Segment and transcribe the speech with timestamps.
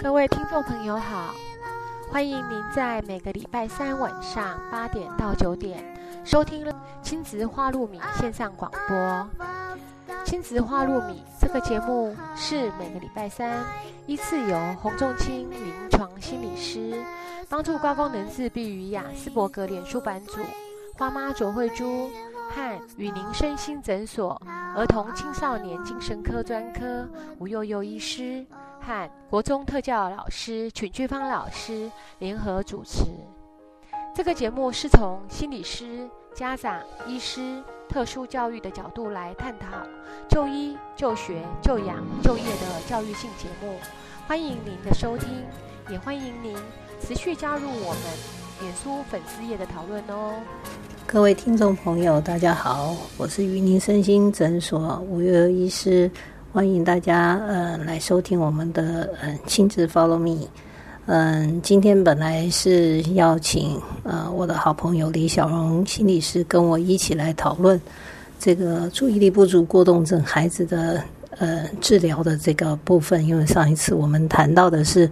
[0.00, 1.34] 各位听众朋友好，
[2.10, 5.82] 欢迎您在每个礼拜三晚上八点到九点
[6.24, 6.66] 收听
[7.02, 9.28] 亲子花露米线上广播。
[10.24, 13.64] 亲子花露米这个节目是每个礼拜三
[14.06, 17.02] 依次由洪仲清临床心理师
[17.48, 20.40] 帮助高功能自闭与雅斯伯格脸书版主
[20.94, 22.10] 花妈卓慧珠
[22.54, 24.40] 和与您身心诊所
[24.76, 27.08] 儿童青少年精神科专科
[27.38, 28.46] 吴幼幼医师
[28.80, 33.04] 和国中特教老师曲俊芳老师联合主持。
[34.14, 37.62] 这个节目是从心理师、家长、医师。
[37.88, 39.66] 特殊教育的角度来探讨
[40.26, 43.76] 就医、就学、就养、就业的教育性节目，
[44.26, 45.44] 欢迎您的收听，
[45.90, 46.56] 也欢迎您
[46.98, 50.34] 持续加入我们脸书粉丝页的讨论哦。
[51.04, 56.08] 各位听众朋友，大家好，我是云林身心诊所吴月医师，
[56.52, 60.46] 欢迎大家呃来收听我们的嗯亲子 Follow Me。
[61.06, 67.80] 嗯，今天本来是邀请呃我的好朋友李小荣心理师跟我一起来讨论
[68.38, 71.02] 这个注意力不足过动症孩子的
[71.38, 75.10] 呃治疗的这个部分，因为上一次我们谈到的是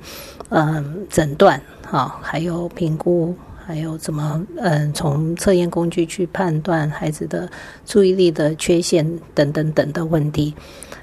[0.51, 3.35] 嗯诊断哈，还有评估，
[3.67, 7.51] 还有怎么嗯从测验工具去判断孩子的
[7.85, 10.55] 注意力的缺陷等等等的问题。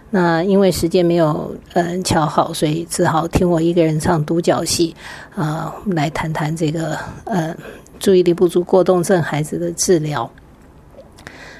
[0.09, 4.95] 那因为时间没有嗯巧好，所以只好听我一个人唱独角戏
[5.35, 7.53] 啊，来谈谈这个呃
[7.99, 10.31] 注意力不足过动症孩子的治疗。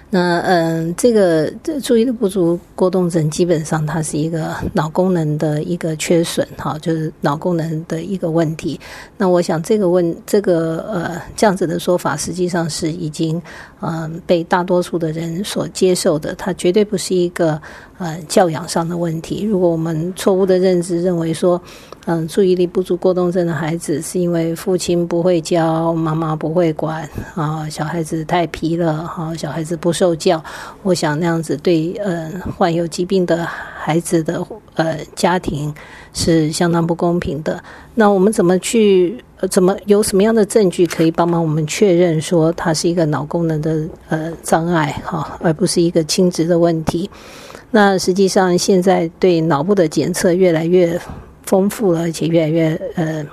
[0.09, 8.79] 那嗯，这个这注意力不足过动症基本上它是一个脑功能的一个缺损哈，就是脑功能的一个问题。
[9.17, 13.41] 那我想这个问这个呃这样子的说法，实际上是已经
[13.81, 17.61] 嗯被大多数的人所接受的，它绝对不是一个
[17.97, 19.43] 呃教养上的问题。
[19.43, 21.61] 如果我们错误的认知认为说。
[22.09, 30.41] 嗯，注意力不足过动症的孩子是因为父亲不会教，妈妈不会管啊，小孩子太皮了哈，小孩子不受教。
[30.83, 34.41] 我想那样子对嗯患有疾病的孩子的
[34.75, 35.75] 呃家庭
[36.13, 37.61] 是相当不公平的。
[37.93, 47.09] 那我们怎么去怎么有什么样的证据可以帮忙我们确认说他是一个脑功能的呃障碍哈，而不是一个轻质的问题？
[47.69, 50.97] 那实际上现在对脑部的检测越来越。
[51.47, 53.25] 丰富了，而且越来越呃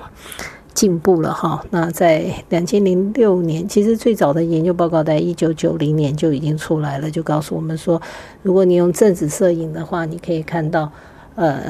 [0.73, 1.65] 进步了哈。
[1.71, 8.01] 那在两千零六年，其实最早的研究报告在一九九零年就已经出来了，就告诉我们说，
[8.43, 10.91] 如果你用正子摄影的话，你可以看到
[11.35, 11.63] 呃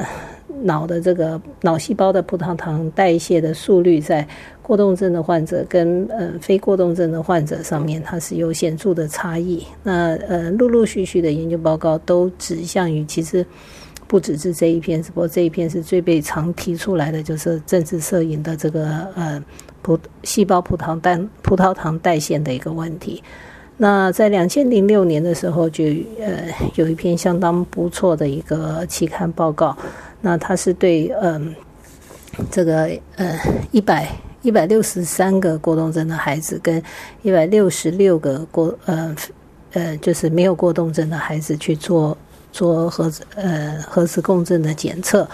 [0.63, 4.27] 脑的这个脑细胞的葡萄糖代谢的速率，在
[4.61, 9.63] 过动症的患者跟呃非过动症的患者上面，它是有显著的差异。
[9.83, 13.45] 那呃陆陆续续的研究报告都指向于其实。
[14.07, 19.43] 不只是这一篇，只不过这一篇是最被常提出来的，就是政治摄影的这个呃
[19.81, 23.23] 葡细胞葡萄代葡萄糖代谢的一个问题。
[23.77, 25.83] 那在两千零六年的时候，就
[26.19, 29.75] 呃有一篇相当不错的一个期刊报告。
[30.21, 31.53] 那它是对嗯
[32.51, 33.37] 这个呃
[33.71, 34.07] 一百
[34.43, 36.81] 一百六十三个过动症的孩子跟
[37.23, 39.15] 一百六十六个过呃
[39.73, 42.15] 呃就是没有过动症的孩子去做。
[42.55, 45.27] 做核磁呃核磁共振的检测，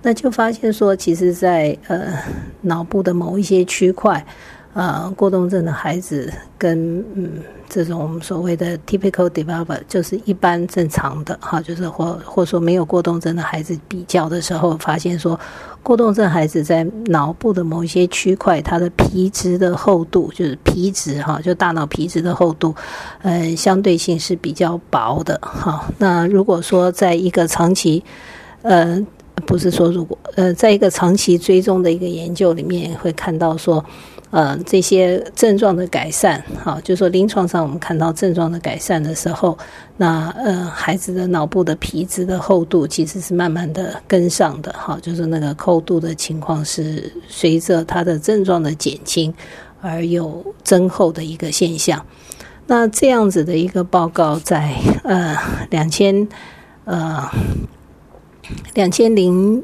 [0.00, 2.18] 那就发现说，其实，在呃
[2.62, 4.24] 脑部的某一些区块，
[4.74, 15.38] 呃过动症的孩子跟嗯这种所谓的 typical developer，就是一般正常的哈，就是或或说没有过动症的孩子比较的时候，发现说。
[15.84, 22.72] 过动症孩子在脑部的某一些区块，它的皮质的厚度，就是皮质哈，就大脑皮质的厚度，
[23.22, 25.84] 呃，相对性是比较薄的哈。
[25.98, 28.00] 那如果说在一个长期，
[28.62, 29.04] 呃，
[29.44, 33.84] 不是说如果，呃，在一个长期追踪的一个研究里面，会看到说。
[34.32, 39.58] 呃，这些症状的改善，好，就说临床上我们看到症状的改善的时候，
[39.98, 49.32] 那呃，孩子的脑部的皮质的厚度其实是慢慢的跟上的，哈，就是那个厚度的情况是随着他的症状的减轻
[49.82, 52.02] 而有增厚的一个现象。
[52.66, 54.74] 那这样子的一个报告在
[55.04, 55.36] 呃
[55.68, 56.26] 两千
[56.86, 57.28] 呃
[58.72, 59.62] 两千零。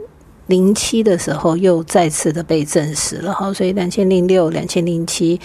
[0.49, 5.39] 零七的时候又再次的被证实了哈，所以两千零六、两千零七、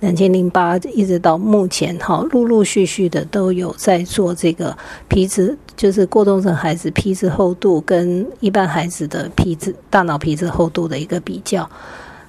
[0.00, 4.76] 两千零八一直到目前哈，陆陆续续的都有在做这个
[5.08, 11.68] 皮质，就是过动症孩子皮质厚度跟一般孩子的皮质大脑皮质厚度的一个比较。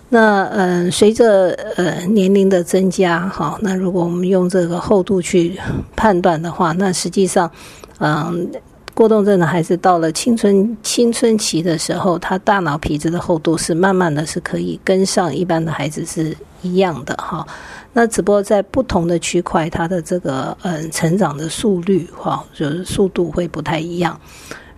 [0.08, 5.60] 那嗯，随着呃年龄的增加哈，那如果我们用这个厚度去
[5.96, 7.52] 判断的话，那实际上
[8.00, 8.50] 嗯。
[8.94, 17.45] 过动症的孩子到了青春青春期的时候，他大脑皮质的厚度是慢慢的是可以跟上一般的孩子是一样的哈。
[17.92, 24.19] 那只不过在不同的区块，它的这个嗯成长的速率哈，就是速度会不太一样。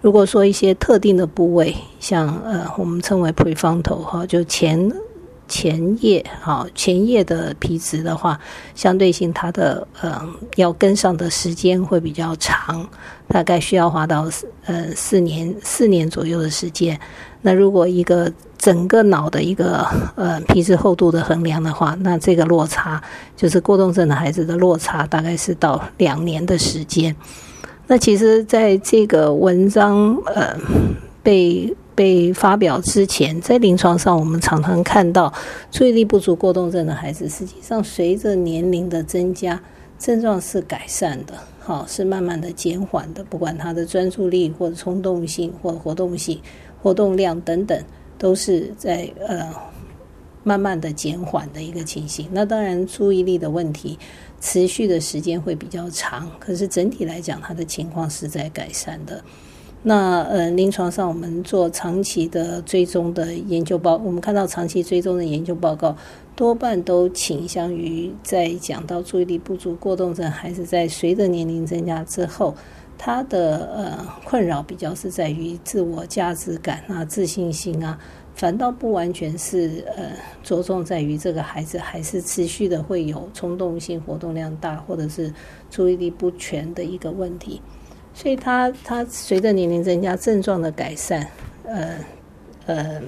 [0.01, 4.91] 如果说一些特定的部位，像呃我们称为 prefrontal 哈，就前。
[5.47, 8.39] 前叶哈，前叶的皮质的话，
[8.73, 10.21] 相对性它的呃
[10.55, 12.87] 要跟上的时间会比较长，
[13.27, 14.29] 大概需要花到
[14.65, 16.99] 呃四年四年左右的时间。
[17.41, 23.01] 那如果一个整个脑的一个呃皮质厚度的衡量的话，那这个落差
[23.37, 27.15] 就是过动症的孩子的落差，大概是到两年的时间。
[27.87, 30.57] 那其实在这个文章呃
[31.21, 31.75] 被。
[31.95, 35.33] 被发表之前，在临床上，我们常常看到
[35.71, 39.59] 注意力不足过动症的孩子，实际上随着年龄的增加，
[39.97, 43.23] 症状是改善的，好，是慢慢的减缓的。
[43.23, 46.39] 不管他的专注力或者冲动性或活动性、
[46.83, 47.81] 活动量等等，
[48.17, 49.49] 都是在呃
[50.43, 52.27] 慢慢的减缓的一个情形。
[52.31, 53.97] 那当然，注意力的问题
[54.41, 59.23] 持续的时间会比较长，可是整体来讲，他的情况是在改善的。
[59.87, 65.95] 那呃，临床上我们做长期的追踪的研究报，我们看到长期追踪的研究报告，
[66.35, 72.55] 多半都倾向于在讲到注意力不足过动症孩子在随着年龄增加之后，
[72.97, 77.95] 他的呃困扰比较是在于自我价值感啊、自信心啊，
[78.33, 85.31] 反倒不完全是呃着重在于这个孩子还是持续的会有冲动性、活动量大或者是
[85.69, 87.61] 注意力不全的一个问题。
[88.15, 91.27] 所以，他他随着年龄增加，症状的改善，
[91.65, 91.99] 呃
[92.65, 93.01] 呃，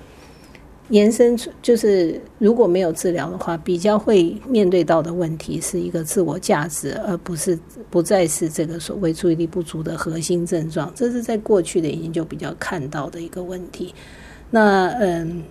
[0.89, 7.57] 延伸出就是如果没有治疗的话，比较会面对到的问题是一个自我价值，而不是
[7.89, 10.91] 不再是这个所谓注意力不足的核心症状。
[10.93, 13.95] 这是在过去的研究比较看到的一个问题。
[14.51, 15.41] 那嗯，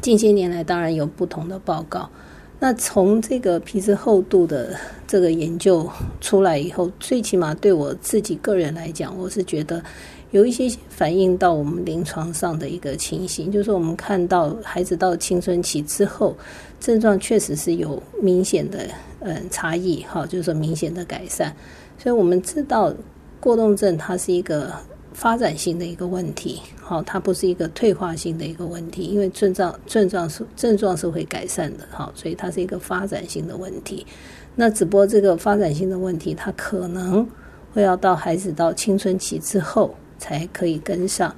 [0.00, 2.10] 近些年来当然有不同的报告。
[2.58, 4.74] 那从这个皮质厚度的
[5.06, 5.88] 这个研究
[6.20, 9.82] 出来以后，最起码对我自己个人来讲，我是觉得
[10.30, 16.34] 有一些反映到我们临床上的一个情形，就是我们看到孩子到青春期之后，
[16.80, 18.88] 症状确实是有明显的
[19.20, 21.54] 嗯差异，哈，就是说明显的改善。
[21.98, 22.92] 所以我们知道
[23.38, 24.72] 过动症它是一个。
[25.16, 34.06] 发展性的一个问题，好，它不是一个退化性的一个问题，因为症状症状是症状是会改善的，好，所以它是一个发展性的问题。
[34.54, 37.26] 那只不过这个发展性的问题，它可能
[37.72, 41.34] 会要到孩子到青春期之后才可以跟上。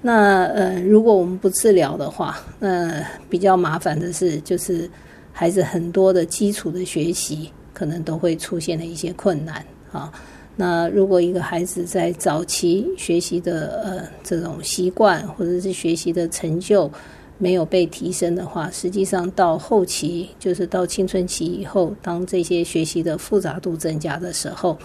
[0.00, 4.90] 那呃，如果我们不治疗的话，那比较麻烦的是，就是
[5.32, 10.12] 孩子很多的基础的学习可能都会出现了一些困难啊。
[10.54, 16.90] 那如果一个孩子在早期学习的呃这种习惯或者是学习的成就
[17.38, 24.78] 没有被提升的话，实际上到后期就是到青春期以后，当这些学习的复杂度增加的时候，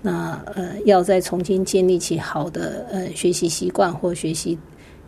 [0.00, 4.56] 那呃要再重新建立起好的呃学习习惯或学习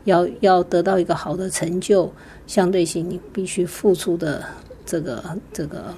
[0.05, 2.12] 要要得到一个好的成就，
[2.46, 4.44] 相对性你必须付出的
[4.84, 5.94] 这个这个。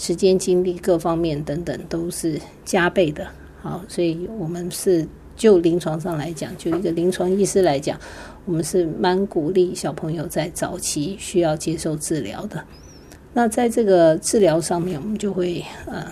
[0.00, 3.26] 时间、精力各方面等等都是加倍的，
[3.60, 5.06] 好，所以我们是
[5.36, 8.00] 就临床上来讲，就一个临床医师来讲，
[8.46, 12.64] 我们是蛮鼓励小朋友在早期需要接受治疗的。
[13.34, 16.06] 那在这个治疗上面，我们就会呃，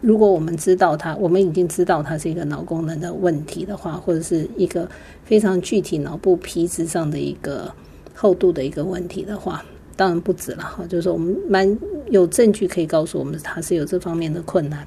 [0.00, 4.88] 如果我们知道他，我们已经知道他是一个脑功能的问题的话，或者是一个
[5.24, 7.74] 非常具体脑部皮质上的一个
[8.14, 9.64] 厚度的一个问题的话。
[9.96, 11.78] 当然不止了哈，就是说我们蛮
[12.10, 14.86] 有证据可以告诉我们他是有这方面的困难。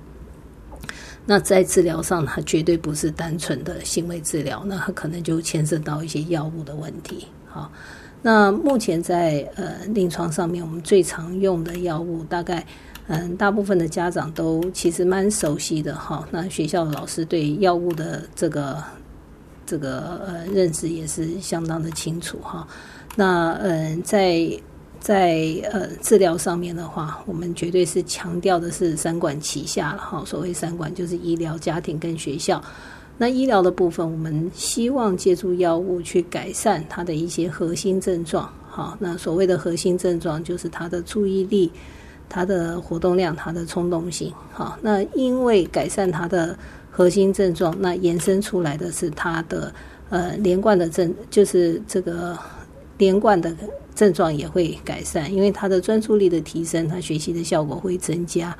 [1.26, 7.28] 那在治疗上，它绝对不是单纯的行为治疗，那它可能就牵涉到一些药物的问题。
[7.46, 7.72] 好，
[8.24, 12.66] 那目前在呃临床上面，我们最常用的药物，大概
[13.08, 16.28] 嗯大部分的家长都其实蛮熟悉的哈。
[16.32, 18.84] 那学校老师对药物的这个
[19.68, 22.68] 这个呃认识也是相当的清楚哈。
[23.16, 24.50] 那嗯在
[25.00, 30.24] 在呃治疗上面的话，我们绝对是强调的是三管齐下了哈。
[30.26, 32.62] 所谓三管就是医疗、家庭跟学校。
[33.18, 38.52] 那医疗的部分，我们希望借助药物去改善他的一些核心症状。
[38.70, 41.72] 好，那所谓的核心症状就是他的注意力、
[42.30, 44.32] 他的活动量、他的冲动性。
[44.54, 46.58] 好，那因为改善他的
[46.92, 49.74] 核心症状，那延伸出来的是他的
[50.10, 52.38] 呃连贯的症，就是这个
[52.98, 53.54] 连贯的。
[54.00, 58.56] 症状也会改善，因为他的专注力的提升，他学习的效果会增加。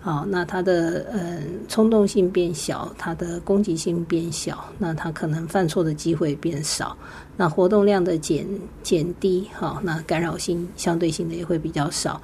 [0.00, 6.96] 好，那他的呃冲动性变小，他的攻击性变小，那他可能犯错的机会变少，
[7.36, 8.44] 那活动量的减
[8.82, 12.20] 减低，好，那干扰性相对性的也会比较少。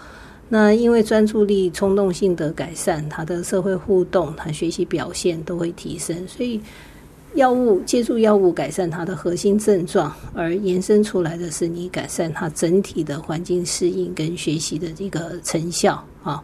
[0.49, 6.61] 那因为专注力、冲动性的改善，他的社会互动、他学习表现都会提升，所以
[7.37, 16.43] 药物借助药物改善它的核心症状，而延伸出来的是你改善它整体的环境适应跟学习的这个成效啊。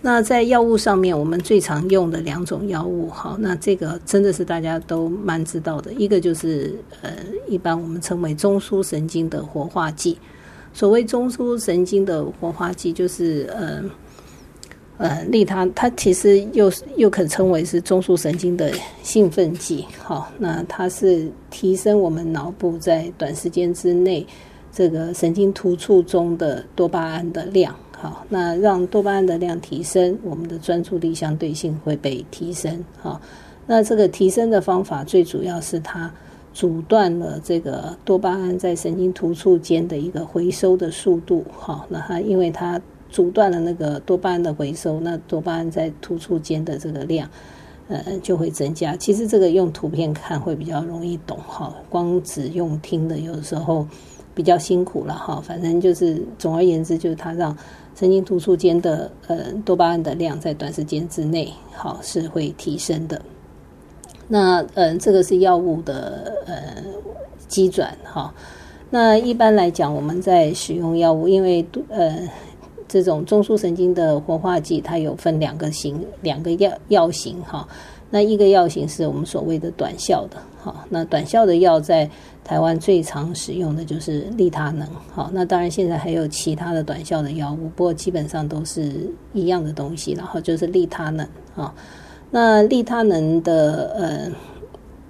[0.00, 5.92] 那在药物上面，我们最常用的两种药物，好，那这个真的是大家都蛮知道的。
[5.94, 7.16] 一个就是呃，
[7.48, 10.16] 一般我们称为中枢神经的活化剂。
[10.72, 13.82] 所谓中枢神经的活化剂，就是呃
[14.98, 18.70] 呃利他，它其实又又可称为是中枢神经的
[19.02, 19.86] 兴奋剂。
[19.96, 24.26] 好，那它是提升我们脑部在短时间之内
[24.70, 27.74] 这个神经突触中的多巴胺的量。
[27.96, 32.84] 好，那让多巴胺的量提升，我们的专注力相对性会被提升。
[33.00, 33.20] 好，
[33.66, 36.08] 那这个提升的方法最主要是它
[36.52, 41.44] 阻断了这个多巴胺在神经突触间的一个回收的速度。
[41.56, 47.28] 好，那它因为它阻断了那个多巴胺的回收，那多巴胺在突触间的这个量，
[47.88, 48.94] 呃，就会增加。
[48.96, 51.38] 其实这个用图片看会比较容易懂。
[51.46, 53.86] 哈，光只用听的，有时候
[54.34, 55.14] 比较辛苦了。
[55.14, 57.56] 哈，反正就是总而言之，就是它让
[57.94, 63.20] 神经突触间的呃多巴胺的量在短时间之内，好是会提升的。
[64.28, 66.82] 那嗯，这个是药物的呃
[67.48, 68.34] 机转哈。
[68.90, 72.18] 那一般来讲，我们在使用药物，因为呃
[72.88, 77.68] 这种中枢神经的活化剂，它有分两个型，两个药药型哈。
[78.10, 82.08] 那一个药型是我们所谓的短效的，哈，那短效的药在
[82.42, 91.74] 台湾最常使用的就是利他能，好，那当然现在还有其他的短效的药物，不过基本上都是一样的东西，然后就是利他能，啊，
[92.30, 94.32] 那利他能的呃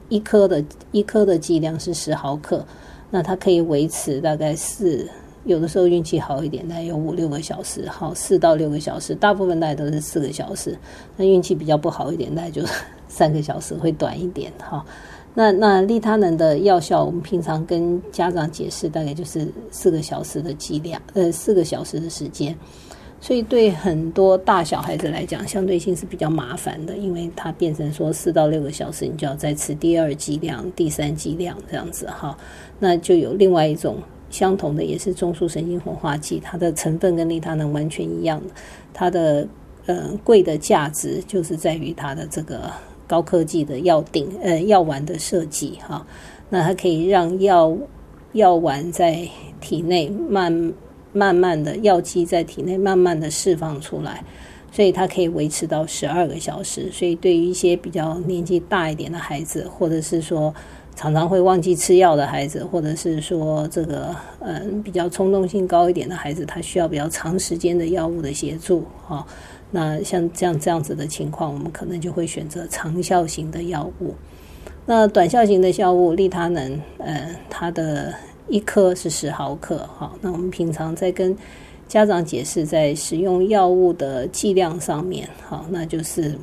[0.08, 2.66] 一颗的一颗的剂量是十毫克，
[3.10, 5.08] 那它可以维持大概四。
[5.48, 10.78] 有的时候运气好一点，大概有五六个小时，好四到六个小时，大部分大概都是四个小时。
[11.16, 12.62] 那运气比较不好一点，大概就
[13.08, 14.84] 三个小时会短一点，哈。
[15.34, 22.54] 那那利他能的药效，我们平常跟家长解释，大概就是四个小时的剂量，呃，四个小时的时间。
[23.20, 32.36] 所以对很多大小孩子来讲，相对性是比较麻烦的，因为它变成说四到六个小时，你就要再吃第二剂量、第三剂量这样子，哈。
[32.78, 33.96] 那就有另外一种。
[34.30, 38.42] 相同的也是中枢神经活化剂，它的成分跟利他能完全一样，
[38.92, 39.46] 它的
[39.86, 42.70] 呃贵的价值就是在于它的这个
[43.06, 46.06] 高科技的药定呃药丸的设计哈，
[46.50, 47.76] 那它可以让药
[48.32, 49.26] 药丸在
[49.60, 50.72] 体内慢
[51.12, 54.22] 慢慢的药剂在体内慢慢的释放出来，
[54.70, 60.54] 所以它可以维持到十二个小时，所以对于一些比较年纪大一点的孩子，或者是说。
[61.00, 69.24] 常常会忘记吃药的孩子，或者是说这个嗯比较冲动性高一点的孩子，他需要比较长时间的药物的协助哈。
[69.70, 74.12] 那像这样这样子的情况，我们可能就会选择长效型的药物。
[74.86, 78.12] 那短效型的药物，利他能，呃，它的
[78.48, 80.12] 一颗是十毫克哈。
[80.20, 81.36] 那我们平常在跟
[81.88, 86.38] 家长解释，在使用药物的剂量上面，好，那就是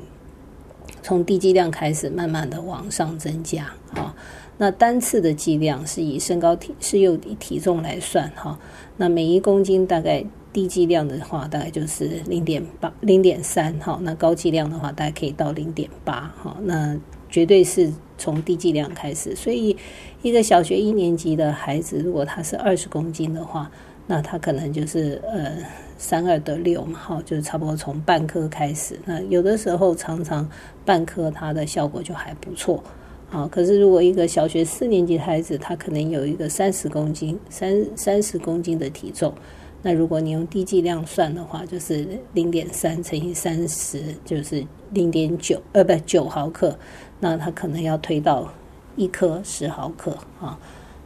[1.01, 4.13] 从低剂量开始，慢慢的往上增加，好。
[4.57, 8.57] 那单次的剂量是以身高体是用体重来算哈，
[8.95, 10.23] 那每一公斤大概
[10.53, 16.97] 低剂量的话大概就是零点八零点三哈，那高剂量的话大概可以到零点八哈，那
[17.29, 19.75] 绝对是从低剂量开始，所以
[20.21, 23.69] 一个小学一年级的孩子如果他是二十公斤的话，
[24.07, 25.57] 那他可能就是呃
[25.97, 30.47] 三二得六嘛，好，就是差不多从半颗开始，那有的时候常常
[30.83, 32.83] 半颗它的效果就还不错。
[33.31, 39.33] 啊，可是如果一个小学四年级的孩子，他可能有一个三十公斤、三三十公斤的体重，
[39.81, 46.77] 那如果你用低剂量算的话，就是零点三乘以三十，就是零点九，呃，不，九毫克，
[47.19, 48.47] 那他可能要推到
[48.95, 50.57] 一颗十毫克啊。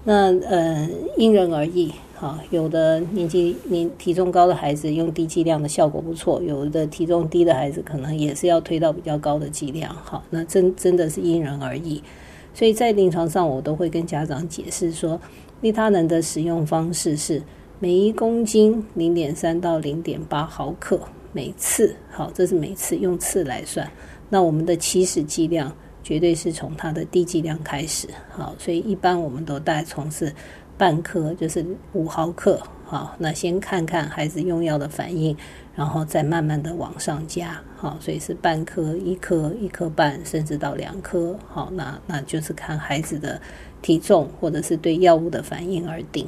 [0.04, 0.88] 那呃，
[1.18, 12.04] 因人而异，哈，有的年纪年体重高的孩子用低剂量的效果不错，有的体重低的孩子可能也是要推到比较高的剂量，哈，那真真的是因人而异。
[12.54, 15.18] 所以在临床上，我都会跟家长解释说，
[15.62, 17.42] 利他能的使用方式是
[17.80, 21.00] 每一公斤零点三到零点八毫克
[21.32, 23.90] 每次，好，这是每次用次来算。
[24.28, 25.74] 那我们的起始剂量
[26.04, 30.34] 绝对是从它的低剂量开始，好，所以一般我们都大概从是
[30.80, 32.60] 半颗，就是五毫克。
[32.86, 35.38] 好，那先看看孩子用药的反应，
[35.76, 37.62] 然后再慢慢的往上加。
[37.76, 41.38] 好，所以是半颗、一颗、一颗半，甚至到两颗。
[41.48, 43.40] 好，那那就是看孩子的
[43.82, 46.28] 体重或者是对药物的反应而定。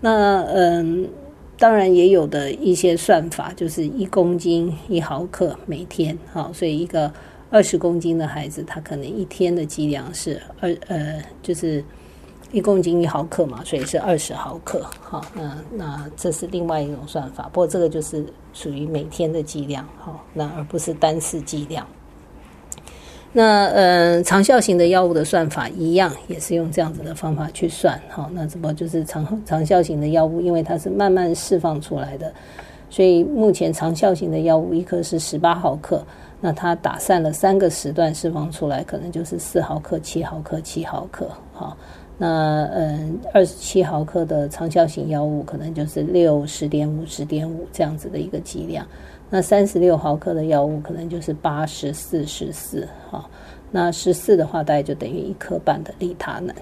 [0.00, 1.08] 那嗯，
[1.58, 6.18] 当然也有的一些算法，就是一公斤一毫克每天。
[6.32, 7.12] 好，所以一个
[7.50, 11.84] 二十公斤的孩子，他可能一天的剂量是二呃，就是。
[12.54, 14.86] 一公斤一毫克嘛，所以是二十毫克。
[15.00, 17.50] 好，那那这是另外一种算法。
[17.52, 21.84] 不过这个就是属于每天的剂量，好，那而不是单次剂量。
[23.32, 28.00] 那呃，长效型的药物的算法一样，也是用这样子的方法去算。
[28.08, 32.32] 好，那怎么就是长长效型的药物，因为它是慢慢释放出来的，
[32.88, 36.00] 所以目前长效型的药物一颗是十八毫克，
[36.40, 41.28] 那它打散了三个时段释放出来，可能就是四毫克、七毫克、七毫克。
[41.52, 41.76] 好。
[42.16, 48.86] 那嗯，二十七毫克的长效型药物可能就是六十点五十点五这样子的一个剂量。
[49.28, 53.28] 那三十六毫克的药物可能就是八十四十四哈。
[53.72, 56.54] 那十四的话，大概就等于一颗半的利他能。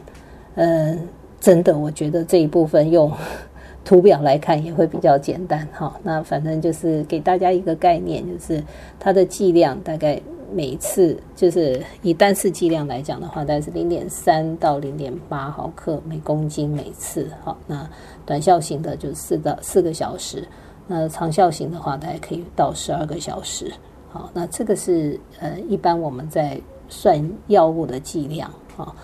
[0.55, 0.99] 嗯，
[1.39, 3.13] 真的，我觉得这一部分用
[3.85, 5.95] 图表来看也会比较简单哈。
[6.03, 8.63] 那反正就是给大家一个概念，就是
[8.99, 10.19] 它的剂量大概。
[10.53, 17.29] 每次就是以单次剂量来讲的话，大概是零点三到零点八毫克每公斤每次。
[17.43, 17.89] 好，那
[18.27, 20.47] 短效型的就是四到四个小时，
[20.87, 23.73] 那长效型的话，大概可以到十二个小时。
[24.11, 28.51] 好，那这个是呃，一般我们在算药物的剂量。
[28.77, 28.95] 好，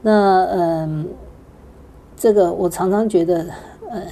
[0.00, 1.08] 那嗯，
[2.16, 3.46] 这个我常常觉得，
[3.90, 4.02] 呃，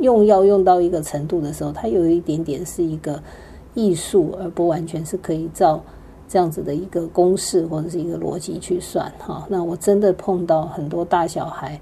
[0.00, 3.20] 用药用到一个程度的时候，它有一点点是一个。
[3.78, 5.80] 艺术，而不完全是可以照
[6.28, 9.46] 这样子的一个公式或者是一个逻辑去算哈。
[9.48, 11.80] 那我真的碰到很多大小孩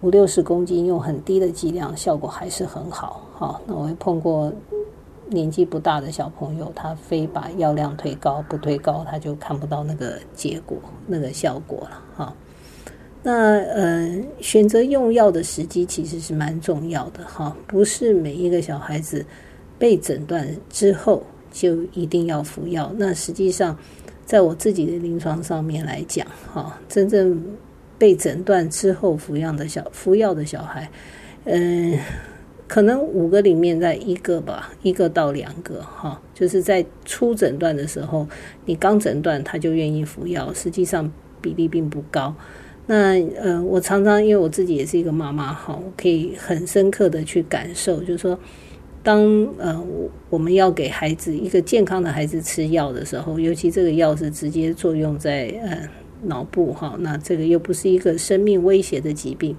[0.00, 3.60] 五六十公斤用很低的剂量，效果还是很好哈。
[3.66, 4.50] 那我也碰过
[5.28, 12.34] 年纪不大的小朋友，他非把药量推高，不推高他就看不到那个结果、那个效果了哈。
[13.22, 19.26] 那呃，选择用药的时机其实是蛮重要的哈，不是每一个小孩子。
[19.78, 22.92] 被诊断之后就一定要服药。
[22.96, 23.78] 那实际上，
[24.24, 27.42] 在我自己的临床上面来讲，哈，真正
[27.98, 30.90] 被诊断之后服药的小服药的小孩，
[31.44, 31.98] 嗯，
[32.66, 38.26] 可能五个里面在一个吧，一个到两个，哈，就是在初诊断的时候，
[38.64, 41.10] 你刚诊断他就愿意服药，实际上
[41.40, 42.34] 比例并不高。
[42.86, 48.38] 那呃，我常常因为我自己也是一个妈妈，哈，我可以很深刻的去感受，就是说。
[49.06, 49.22] 当
[49.56, 49.80] 呃
[50.28, 55.88] 我们要给孩子一个健康的孩子吃药的时候，尤其这个药是直接作用在呃
[56.24, 59.56] 脑部哈，那这个又不是一个生命威胁的疾病。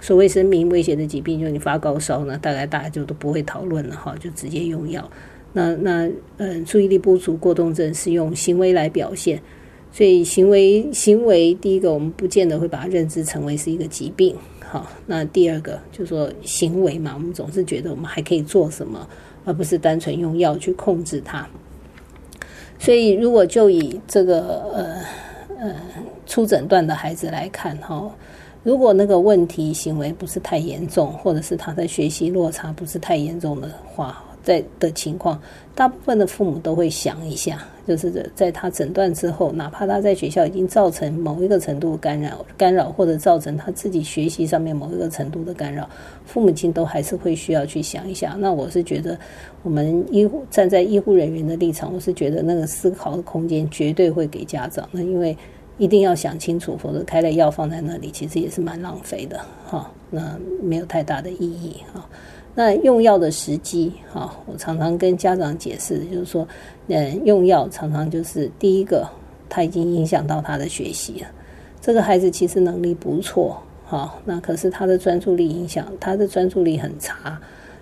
[0.00, 5.08] 所谓生命威胁的疾病，就是你发高烧呢，大概大家就都不会讨论了哈，就直接用药。
[5.52, 9.40] 那那呃注意力不足过动症是用行为来表现，
[9.92, 14.34] 所以行为行为第一个我们不见得会把它认知成为是一个疾病。
[14.72, 19.06] 好，那第二个就说行为嘛，我们总是觉得我们还可以做什么，
[19.44, 21.46] 而不是单纯用药去控制它。
[22.78, 24.96] 所以，如果就以这个呃
[25.58, 25.74] 呃
[26.26, 28.10] 初诊断的孩子来看，哈，
[28.62, 34.24] 如果那个问题行为不是太严重，或者是他的学习落差不是太严重的话。
[34.42, 35.40] 在的情况，
[35.74, 45.88] 大部分的父母都会想一下，就是在他诊断之后，哪怕他在学校已经造成某一个程度干扰、干扰，或者造成他自己学习上面某一个程度的干扰，
[46.26, 48.36] 父母亲都还是会需要去想一下。
[48.38, 49.18] 那我是觉得，
[49.62, 54.88] 我们医护站在医护人员的立场，我是觉得那个思考的空间绝对会给家长。
[54.90, 55.36] 那因为
[55.78, 62.04] 一定要想清楚，否则开了药放在那里，其实也是蛮浪费的，哈，那没有太大的意义，哈。
[62.54, 66.46] 那用药的时机，哈，我常常跟家长解释，就是说，
[66.88, 69.08] 嗯，用药常常就是第一个，
[69.48, 71.26] 他已经影响到他的学习了。
[71.80, 77.40] 这个孩子其实能力不错，哈，那可是他的专注力影响，他的专注力很差。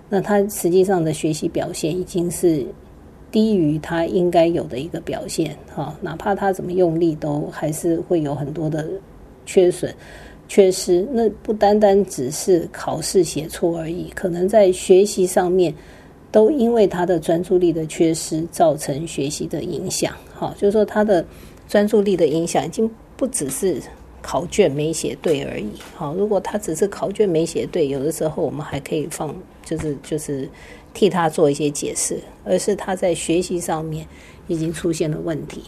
[0.09, 2.65] 那他实际上的学习表现已经是
[3.31, 8.89] 低于他应该有的一个表现，哈，哪怕他怎么用力，都还是会有很多的
[9.47, 9.93] 缺损。
[10.51, 15.73] 缺失，那不单单只是考试写错而已，可能在学习上面，
[16.33, 20.13] 都因为他的专注力的缺失造成学习的影响。
[20.35, 21.25] 好，就是说他的
[21.69, 23.81] 专注力的影响已经不只是
[24.21, 25.69] 考卷没写对而已。
[25.95, 29.33] 好，如果他只是考卷没写对，有的时候我们还可以放，
[29.65, 30.49] 就是就是
[30.93, 34.05] 替他做一些解释，而是他在学习上面
[34.49, 35.63] 已经出现了问题。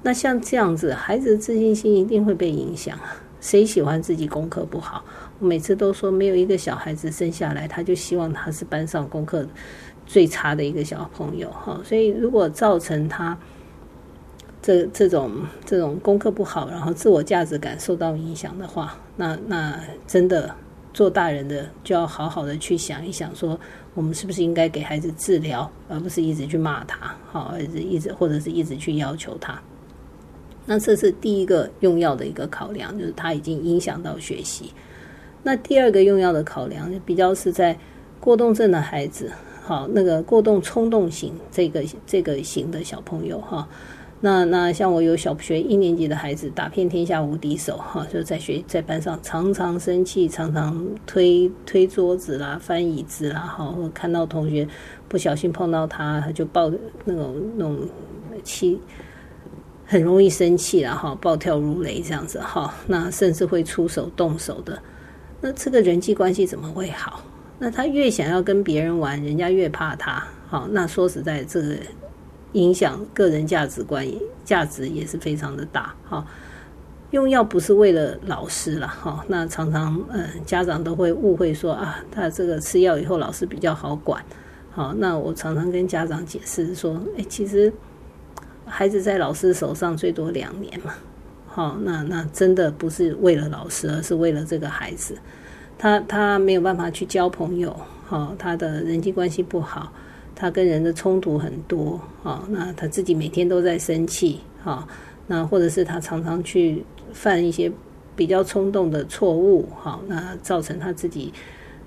[0.00, 3.20] 那像这样子，孩子的自信心一定会被影响啊。
[3.42, 5.04] 谁喜欢自己功课不好？
[5.40, 9.44] 我每次都说，没有一个小孩子生下来，他就希望他是班上功课
[10.06, 11.80] 最差的一个小朋友哈。
[11.84, 13.36] 所以，如果造成他
[14.62, 15.32] 这这种
[15.66, 19.76] 这种功课不好，然后自我价值感受到影响的话，那那
[20.06, 20.54] 真的
[20.94, 23.58] 做大人的就要好好的去想一想，说
[23.94, 29.60] 我们是不是应该给孩子治疗，而不是一直去骂他，好，而是一直或者是一直去要求他。
[30.64, 34.72] 那这是第一个用药的一个考量，就是他已经影响到学习。
[35.42, 37.76] 那第二个用药的考量，比较是在
[38.20, 39.30] 过动症的孩子，
[39.64, 43.68] 好，那个过动冲动型这个这个型的小朋友哈。
[44.20, 54.64] 那那像我有小学一年级的孩子，打遍天下无敌手哈，就在学在班上常常生气，常常推推桌子啦、翻椅子啦，哈，或看到同学
[55.08, 56.70] 不小心碰到他，他就爆
[57.04, 57.78] 那种那种
[58.44, 58.78] 气。
[59.84, 64.78] 很容易生气了哈，暴跳如雷这样子哈，那甚至会出手动手的。
[65.40, 67.20] 那这个人际关系怎么会好？
[67.58, 70.24] 那他越想要跟别人玩，人家越怕他。
[70.48, 71.76] 好，那说实在，这个
[72.52, 74.06] 影响个人价值观，
[74.44, 75.94] 价值也是非常的大。
[76.08, 76.24] 哈，
[77.10, 79.24] 用药不是为了老师了哈。
[79.28, 84.24] 那常常嗯，家长都会误会说啊，他这个吃药以后老师比较好管。
[84.70, 87.72] 好，那我常常跟家长解释说，哎，其实。
[88.74, 90.94] 孩子在老师手上最多两年嘛，
[91.46, 95.14] 好，那那真的不是为了老师，而是为了这个孩子。
[95.76, 99.92] 他他没有办法去交朋友，好，他的人际关系不好，
[100.34, 104.88] 他跟人的冲突很多，好，那他自己每天都在生气，好，
[105.26, 106.82] 那或者是他常常去
[107.12, 107.70] 犯一些
[108.16, 111.30] 比较冲动的错误，好，那造成他自己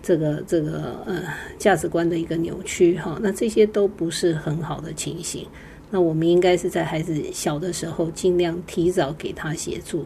[0.03, 1.23] 这个这个呃
[1.57, 5.47] 价值观的一个扭曲，哈，那这些都不是很好的情形。
[5.91, 10.05] 那我们应该是在孩子小的时候，尽量提早给他协助。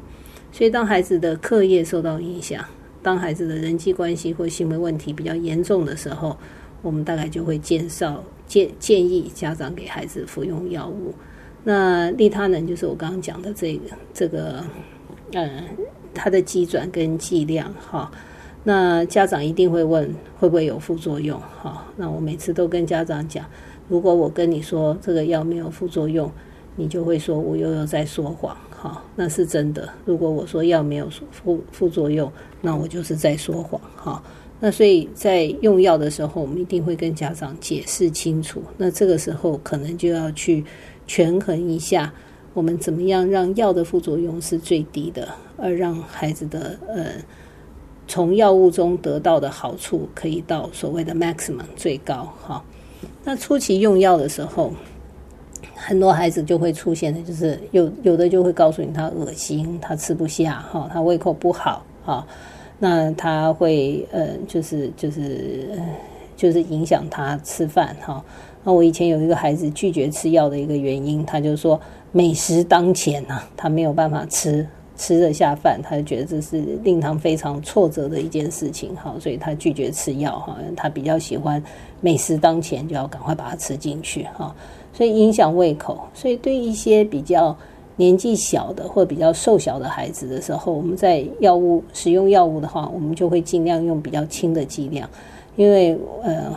[0.51, 2.63] 所以，当孩子的课业受到影响，
[3.01, 6.35] 当孩子的人际关系或行为问题比较严重的时候，
[6.81, 11.13] 我们大概就会介绍建建议家长给孩子服用药物。
[11.63, 13.81] 那利他能就是我刚刚讲的这个
[14.13, 14.63] 这个，
[15.33, 15.63] 嗯，
[16.13, 18.11] 它的机转跟剂量哈。
[18.63, 21.85] 那家长一定会问会不会有副作用哈？
[21.95, 23.45] 那我每次都跟家长讲。
[23.89, 26.32] 如果我跟你说这个药没有副作用，
[26.78, 29.89] 你就会说我又有在说谎，哈，那是真的。
[30.06, 34.23] 如果我说药没有副副作用，那我就是在说谎，哈。
[34.62, 38.62] 那所以在用药的时候，我们一定会跟家长解释清楚。
[38.78, 40.63] 那这个时候可能就要去
[41.08, 42.13] 权衡一下，
[42.54, 47.06] 我们怎么样让药的副作用是最低的，而让孩子的呃
[48.08, 52.63] 从药物中得到的好处可以到所谓的 maximum 最高，哈。
[53.23, 54.71] 那初期用药的时候，
[55.75, 62.25] 很多孩子就会出现的，就是有有的就会告诉你他恶心，他吃不下哈，他胃口不好哈，
[62.79, 65.79] 那他会呃，就是就是
[66.36, 68.23] 就是影响他吃饭哈。
[68.63, 71.79] 那我以前有一个孩子拒绝吃药的一个原因，他就说
[72.12, 74.67] 美食当前呐，他没有办法吃。
[74.99, 81.63] 吃得下饭，他就觉得这是令他非常挫折的一件事情，哈，所以他拒绝吃药，哈，他比较喜欢
[82.01, 84.53] 美食当前就要赶快把它吃进去，哈，
[84.91, 85.97] 所以影响胃口。
[86.13, 87.55] 所以对一些比较
[87.95, 95.09] 年纪小的或比较瘦小的孩子的时候，我们在药物使用药物的话，我们就会尽量用比较轻的剂量，
[95.55, 96.53] 因为呃，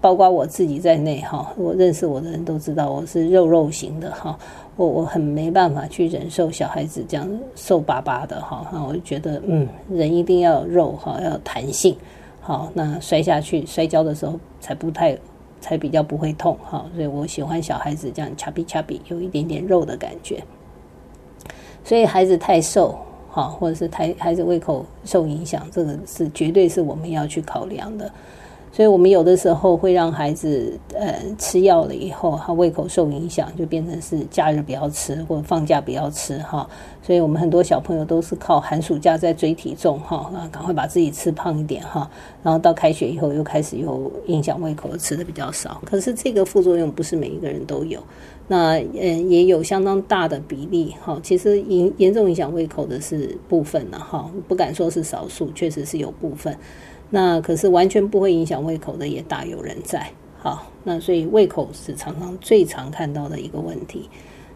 [0.00, 4.38] 包括我自己在内，哈，我认识我的人都知道我是肉肉型的，哈。
[4.76, 11.96] 我我很没办法去忍受小孩子这样瘦巴巴的哈，那我就觉得嗯，人一定要有肉哈，要有弹性，
[12.40, 15.16] 好，那摔下去摔跤的时候才不太
[15.60, 20.42] 才比较不会痛哈，所以我喜欢小孩子这样掐比掐比，有一点点肉的感觉。
[21.84, 22.98] 所以孩子太瘦
[23.30, 28.10] 哈，或者是太孩子胃口受影响，这个是绝对是我们要去考量的。
[28.74, 36.68] 所以我们有的时候会让孩子，呃，吃药了以后，他胃口受影响，就变成是假日不要吃，或者放假不要吃，哈。
[37.00, 42.10] 所以我们很多小朋友都是靠寒暑假在追体重，哈，啊，赶快把自己吃胖一点，哈。
[42.42, 45.80] 然后到开学以后又开始又影响胃口，吃的比较少。
[45.84, 48.02] 可是这个副作用不是每一个人都有，
[48.48, 51.16] 那嗯，也有相当大的比例，哈。
[51.22, 56.58] 其实影严重影响胃口的是部分了，哈，不敢说是少数，确实是有部分。
[57.10, 64.08] 那可是完全不会影响胃口的也大有人在，好，那所以胃口是常常最常看到的一个问题。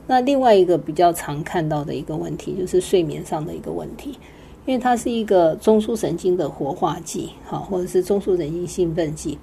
[0.06, 4.18] 那另外一个比较常看到的一个问题就是睡眠上的一个问题，
[4.66, 9.38] 因为它是一个中枢神经的活化剂，好，或者是中枢神经兴奋剂，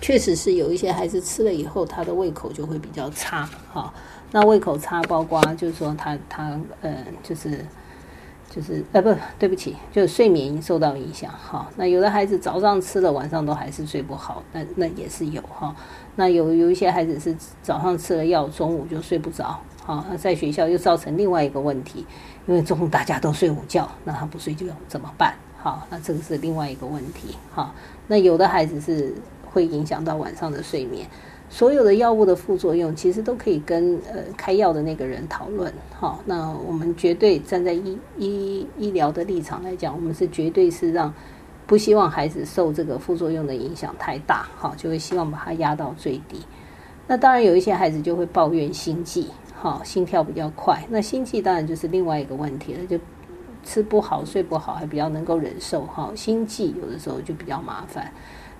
[0.00, 3.94] 确实是有一些孩子吃了以后，他的胃口就会比较差，好，
[4.30, 7.64] 那胃口差包括就是说他他呃就是。
[8.54, 11.68] 就是呃不对不起，就是睡眠受到影响哈。
[11.76, 15.74] 那有的孩子早上吃了，晚上都还是睡不好，那那也是有哈。
[16.14, 22.06] 那有有一些孩子是早上吃了药，中午就睡不着，好，那在学校又造成另外一个问题，
[22.46, 25.34] 因为中午大家都睡午觉，那他不睡觉怎么办？
[25.60, 27.74] 好，那这个是另外一个问题哈。
[28.06, 29.12] 那有的孩子是
[29.50, 31.08] 会影响到晚上的睡眠。
[31.54, 35.72] 所有的药物的副作用，其实都可以跟呃开药的那个人讨论。
[35.92, 41.14] 好，那我们绝对站在医医医疗的立场来讲，我们是绝对是让
[41.64, 46.40] 不希望孩子受这个副作用的影响太大，好，就会希望把它压到最低。
[47.06, 50.84] 那当然有一些孩子就会抱怨心悸，好，心跳比较快。
[50.90, 52.98] 那心悸当然就是另外一个问题了，就
[53.62, 55.82] 吃不好、睡不好，还比较能够忍受。
[55.82, 58.12] 哈，心悸有的时候就比较麻烦。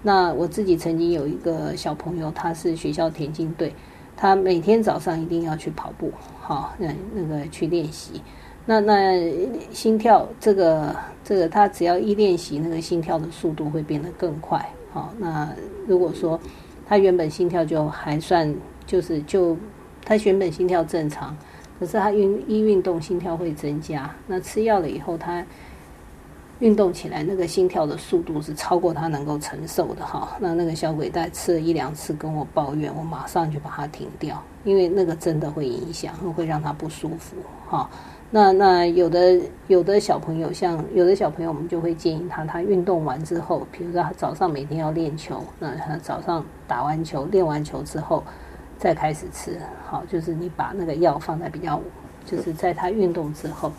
[0.06, 3.74] 那我自己曾经有一个小朋友，他是学校田径队，
[4.14, 6.12] 他每天早上一定要去跑步，
[6.42, 8.20] 好，那那个去练习。
[8.66, 9.32] 那那
[9.70, 14.68] 心跳这个这个，他只要一练习，那个心跳的速度会变得更快。
[14.92, 15.50] 好，那
[15.86, 16.38] 如果说
[16.86, 19.56] 他原本心跳就还算，就是就
[20.04, 21.34] 他原本心跳正常，
[21.80, 24.14] 可是他运一运动心跳会增加。
[24.26, 25.42] 那吃药了以后，他。
[26.60, 30.36] 运动起来，那个心跳的速度是超过他能够承受的哈。
[30.38, 37.36] 那那个小鬼带吃了一两次，跟我抱怨，我马上就把它停掉，因为那个真的会影响，会让他不舒服
[37.68, 37.90] 哈。
[38.30, 48.22] 那那有的有的小朋友，像有的小朋友，我们就会建议他，他运动完之后，比如说他早上每天要练球，那他早上打完球、练完球之后
[48.78, 51.80] 再开始吃，好，就是你把那个药放在比较，
[52.24, 53.72] 就是在他运动之后。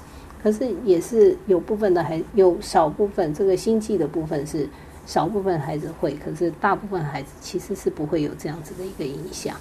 [0.45, 4.69] 可是也是有部分的，还有少部分这个心悸的部分是
[5.03, 9.57] 少部分孩子会，可是大部分孩子其实是不会有这样子的一个影响。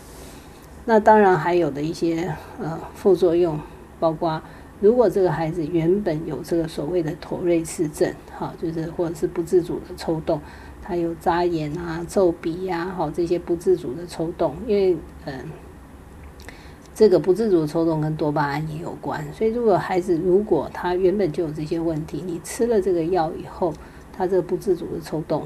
[0.84, 3.58] 那当然还有的一些呃副作用，
[3.98, 4.42] 包括
[4.78, 10.38] 如果这个孩子原本有这个所谓的妥瑞氏症，哈，就是或者是不自主的抽动，
[10.82, 14.94] 他有眨眼啊、皱鼻呀，哈，这些不自主的抽动，因为
[15.24, 15.32] 嗯。
[16.94, 23.74] 这个不自主的抽动跟多巴胺也有关，所以如果孩子如果他原本就有这些问题，你吃了这个药以后，
[24.16, 25.44] 他这个不自主的抽动，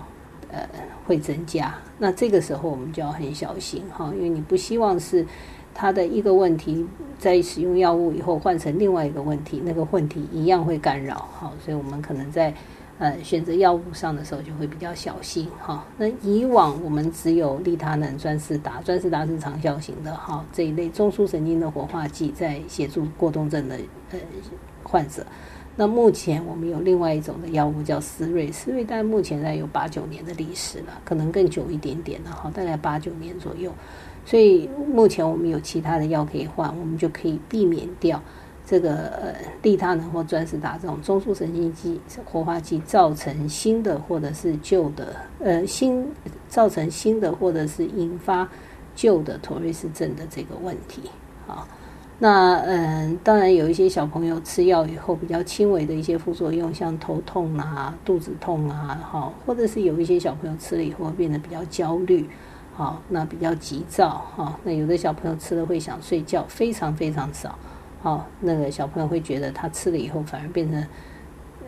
[0.52, 0.68] 呃，
[1.06, 1.74] 会增加。
[1.98, 5.24] 那这个时候我们就要很小心哈，因为你不希望是
[5.72, 6.86] 他的一个问题
[7.18, 12.52] 在使用药物以后换成另外一个问题，那个问题一样会干扰哈，所以我们可能在。
[12.98, 15.86] 呃，选择药物上的时候就会比较小心哈。
[15.96, 23.78] 那以往我们只有利他能、专司达，专司达是长效型的哈，这一类中枢神经的活化剂在协助过动症的
[24.10, 24.18] 呃
[24.82, 25.24] 患者。
[25.76, 33.72] 那目前我们有另外一种的药物叫思瑞，思瑞但目前在有八九年的历史了，可能更久一点点了哈，大概八九年左右。
[34.24, 38.20] 所以目前我们有其他的药可以换，我们就可以避免掉。
[38.70, 46.06] 这个呃利他能或专司达这种中枢神经剂活化剂造成新的或者是旧的呃新
[46.50, 48.46] 造成新的或者是引发
[48.94, 51.10] 旧的妥瑞氏症的这个问题
[51.46, 51.66] 啊，
[52.18, 62.28] 那嗯当然有一些小朋友吃药以后比较轻微的一些副作用，像头痛啊、肚子痛啊，好，或者是有一些小朋友吃了以后变得比较焦虑，
[62.74, 67.58] 好，那比较急躁哈，那有的小朋友吃了会想睡觉，非常非常少。
[68.00, 70.86] 好，那个小朋友会觉得他吃了以后反而变成，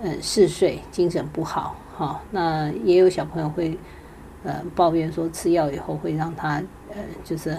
[0.00, 1.76] 呃，嗜睡，精神不好。
[1.92, 3.76] 好，那也有小朋友会，
[4.44, 7.58] 呃，抱怨说吃药以后会让他，呃，就是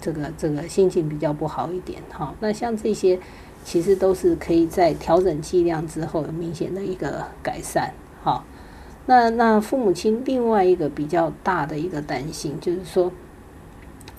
[0.00, 2.00] 这个这个心情比较不好一点。
[2.12, 3.18] 好，那像这些
[3.64, 7.92] 其实都是可以在调整剂量之后有明显的一个改善。
[8.22, 8.44] 好，
[9.06, 13.10] 那那父母亲另外一个比较大的一个担心就是说。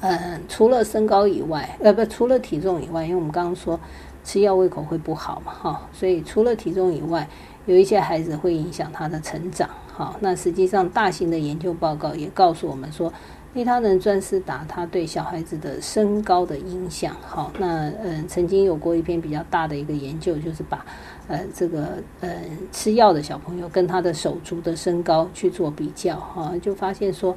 [0.04, 3.80] 嗯，除了身高以外，呃，不，除了体重以外，因为我们刚刚说
[4.26, 7.26] 吃药胃口会不好嘛，哈，所以除了体重以外，
[7.68, 10.13] 有一些孩子会影响他的成长，哈。
[10.20, 13.12] 那实际上大型的研究报告也告诉我们说，
[13.54, 20.86] 利他能专司达他对小孩子的身高的影响，好，那嗯，曾经有过一篇比较大的一个研究，就是把
[21.30, 22.30] 呃这个呃
[22.74, 27.34] 吃药的小朋友跟他的手足的身高去做比较，哈，就发现说。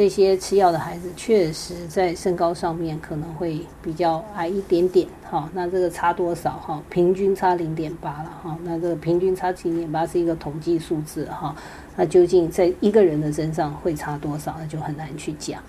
[0.00, 6.52] 这些吃药的孩子确实在身高上面可能会比较矮一点点，哈，那这个差多少？
[6.52, 11.54] 哈，平均差零点八了，哈，那这个平均差零点八是一个统计数字，哈，
[11.96, 14.56] 那究竟在一个人的身上会差多少？
[14.58, 15.62] 那就很难去讲。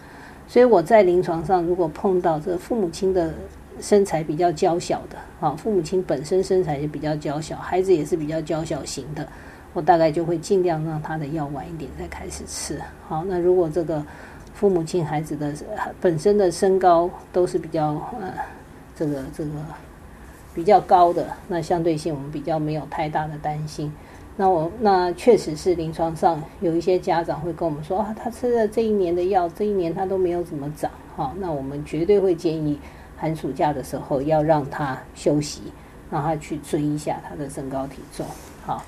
[0.48, 3.34] 所以我在临床上如果碰到这父母亲的
[3.82, 9.28] 身材比较娇小的，哈，父母亲本身身材也比较娇小，孩子也是比较娇小型的。
[9.74, 12.82] 我大概就会尽量让他的药晚一点再开始吃。
[13.08, 14.04] 好，那如果这个
[14.54, 15.54] 父母亲孩子的
[16.02, 18.34] 本身的身高都是比较呃，
[18.96, 19.52] 这个这个
[20.54, 23.92] 比较高的，那相对性我们比较没有太大的担心。
[24.36, 32.80] 那我那确实是临床上有一些家长会跟我们说啊，他吃了这一年的药，这一年他都没有怎么长，哈，那我们绝对会建议
[33.18, 35.62] 寒暑假的时候要让他休息，
[36.10, 38.26] 让他去追一下他的身高体重，
[38.66, 38.84] 好。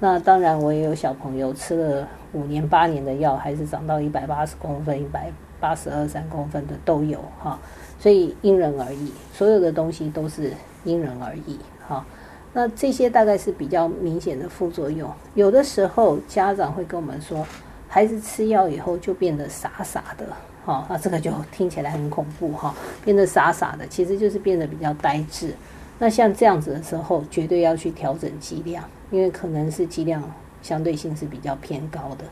[0.00, 7.58] 那当然我也有小朋友吃了五年八年的药，还是长到一百八十公分、一百八十二三公分的都有，哈。
[7.98, 10.52] 所以因人而异，所有的东西都是
[10.84, 11.58] 因人而异，
[11.88, 12.04] 哈。
[12.52, 15.10] 那这些大概是比较明显的副作用。
[15.34, 17.44] 有的时候家长会跟我们说，
[17.88, 20.26] 孩子吃药以后就变得傻傻的，
[20.64, 22.72] 哈，那这个就听起来很恐怖，哈，
[23.04, 25.52] 变得傻傻的，其实就是变得比较呆滞。
[25.98, 30.22] 那像这样子的时候，绝对要去调整剂量，因为可能是剂量
[30.62, 32.24] 相对性是比较偏高的，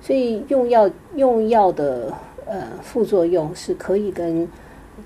[0.00, 2.12] 所以用药用药的
[2.46, 4.48] 呃副作用是可以跟。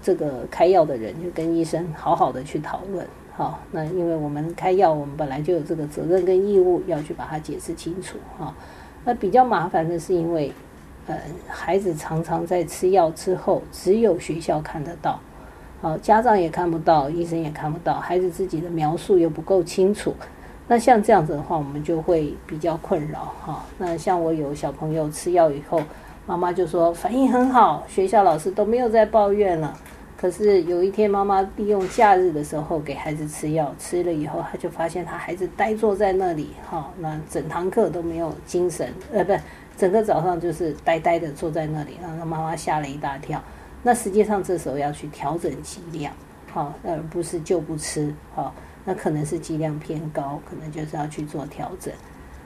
[0.03, 8.53] 这个开药的人就跟医生好好的去讨论，好，那因为我们开药，我们本来就有这个责任跟义务要去把它解释清楚，哈。
[9.05, 10.53] 那比较麻烦的是，因为，
[11.07, 15.19] 呃，孩子常常在吃药之后，只有学校看得到，
[15.81, 20.13] 好，家长也看不到，医生也看不到，孩子自己的描述又不够清楚，
[20.69, 23.65] 那像这样子的话，我们就会比较困扰，哈。
[23.79, 25.83] 那像我有小朋友吃药以后。
[26.29, 29.73] 妈妈就说反应很好，学校老师都没有在抱怨了。
[30.17, 39.33] 可是有一天，妈妈利用假日的时候给孩子吃药，吃了以后，他就发现他孩子呆坐在那里，哈，那整堂课都没有精神，呃，不，
[39.77, 43.41] 整个早上就是呆呆的坐在那里，让他妈妈吓了一大跳。
[43.85, 46.13] 那实际上这时候要去调整剂量，
[46.53, 48.53] 好，而不是就不吃，好，
[48.87, 51.93] 那可能是剂量偏高，可能就是要去做调整。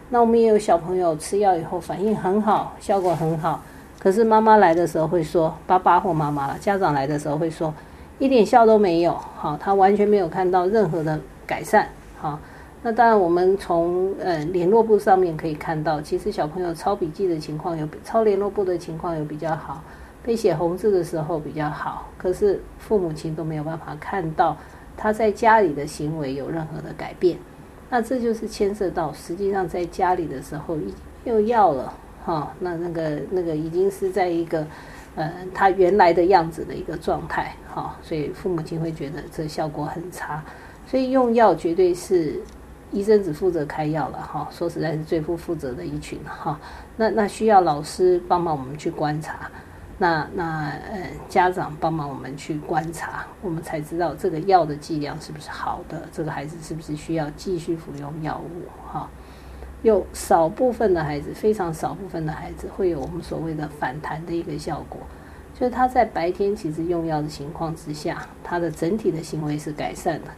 [0.08, 3.62] 那我们也有小朋友吃药以后反应很好，效果很好。
[4.00, 6.56] 可是妈妈来的时候会说，爸爸或妈妈了。
[6.58, 7.72] 家长来的时候会说，
[8.18, 9.12] 一点效都没有。
[9.36, 11.86] 好，他完全没有看到任何的改善。
[12.18, 12.38] 好，
[12.82, 19.82] 那当然我们从呃联络簿上面可以看到，其实小朋友抄笔记的情况有抄联络簿的情况有比较好，
[20.24, 22.08] 被写红字的时候比较好。
[22.16, 24.56] 可是父母亲都没有办法看到
[25.00, 27.38] 他在家里的行为有任何的改变。
[27.88, 34.66] 那这就是牵涉到，实际上在家里的时候已经用药了，哈，那那个那个已经是在一个，
[35.16, 40.44] 呃，他原来的样子的一个状态，哈，所以父母亲会觉得这效果很差，
[40.86, 42.38] 所以用药绝对是
[42.92, 46.60] 医生只负责开药了，哈，说实在是最不负责的一群，哈，
[46.96, 49.50] 那那需要老师帮忙我们去观察。
[50.02, 59.10] 那那呃，家长帮忙我们去观察，我们才知道这个药的剂量是不是好的，这个孩子是不是需要继续服用药物哈。
[59.82, 65.02] 有少部分的孩子，非常少部分的孩子会有我们所谓的反弹的一个效果，
[65.52, 70.30] 就是他在白天其实用药的情况之下，他的整体的行为是改善的，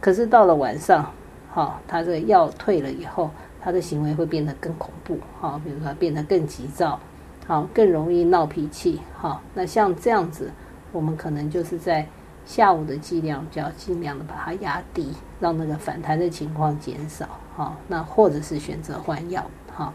[0.00, 1.12] 可是到了晚上，
[1.52, 7.00] 哈，他这个药退了以后，他的行为会变得更恐怖，哈，比如说变得更急躁。
[7.48, 9.00] 好，更容易闹脾气。
[9.16, 10.52] 好，那像这样子，
[10.92, 12.06] 我们可能就是在
[12.44, 17.26] 下午的剂量就要尽量的把它压低，让那个反弹的情况减少。
[17.56, 19.50] 好，那或者是选择换药。
[19.72, 19.94] 好，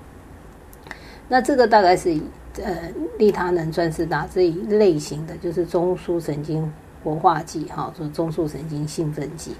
[1.27, 2.19] 那这个大概是
[2.55, 2.89] 呃
[3.19, 9.55] 利他能、专士达这一类型的，就是中枢神经活化剂，哈，说中枢神经兴奋剂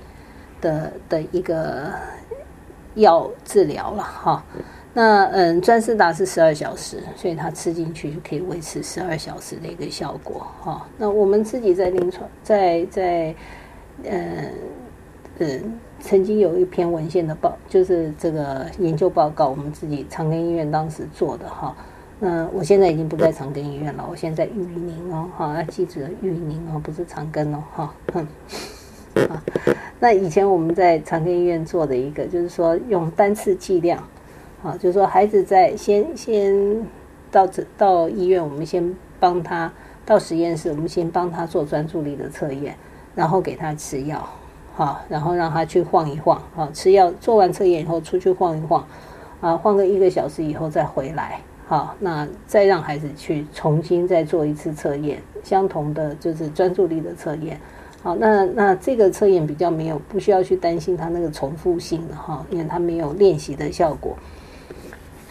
[0.60, 1.92] 的的一个
[2.96, 4.02] 药治疗了。
[4.02, 4.44] 哈。
[4.96, 10.86] 那嗯，专司达是十二小时，所以它吃进去就可以维持十二小时的一个效果哈。
[11.00, 13.36] 那我们自己在临床，在在
[14.04, 14.52] 嗯
[15.40, 21.76] 嗯，曾经有一篇文献的报，就是这个研究报告，我们自己长庚医院当时做的哈。
[22.20, 27.94] 那我现在已经不在长庚医院了，我现在在玉林哦，哈，要记住玉林哦，不是长庚哦，哈。
[29.28, 29.44] 啊，
[30.00, 34.08] 那以前我们在长庚医院做的一个，就是说用单次剂量。
[34.64, 36.88] 啊，就是说孩子在先先
[37.30, 39.70] 到这到医院，我们先帮他
[40.06, 42.74] 到实验室，我们先帮他做专注力的测验，
[43.14, 44.26] 然后给他吃药，
[44.74, 48.88] 好，然后让他去晃一晃，好，吃药做完测验以后出去晃一晃，
[49.42, 57.60] 啊，晃个一个小时以后再回来，好，那再让孩子去重新再做一次测验，相同的就是专注力的测验，
[58.02, 64.16] 好，那那这个测验比较没有不需要去担心他那个重复性的哈，因为他没有练习的效果。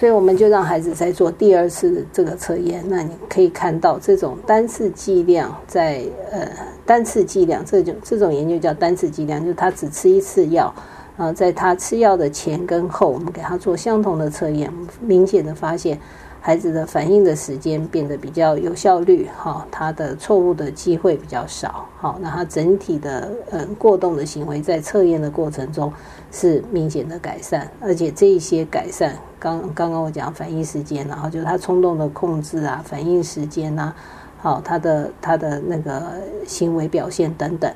[0.03, 2.83] 所以我们就让孩子再做第二次这个测验。
[2.89, 6.49] 那你可以看到，这种单次剂量在呃
[6.85, 10.75] 单次剂量，这种这种研究叫单次剂量，就是他只吃一次药
[11.17, 14.69] 啊，在他吃药的前跟后，我们给他做相同的测验，
[15.01, 15.97] 明显的发现，
[16.45, 25.93] 孩子的反应的时间变得比较有效率，哈，他的错误的机会比较少，好，那他整体的嗯过动的行为在测验的过程中
[26.33, 33.95] 是明显的改善，而且这一些改善，刚刚刚我讲反应时间，然后就是他冲动的控制啊，反应时间呐，
[34.39, 36.03] 好，他的他的那个
[36.45, 37.73] 行为表现等等，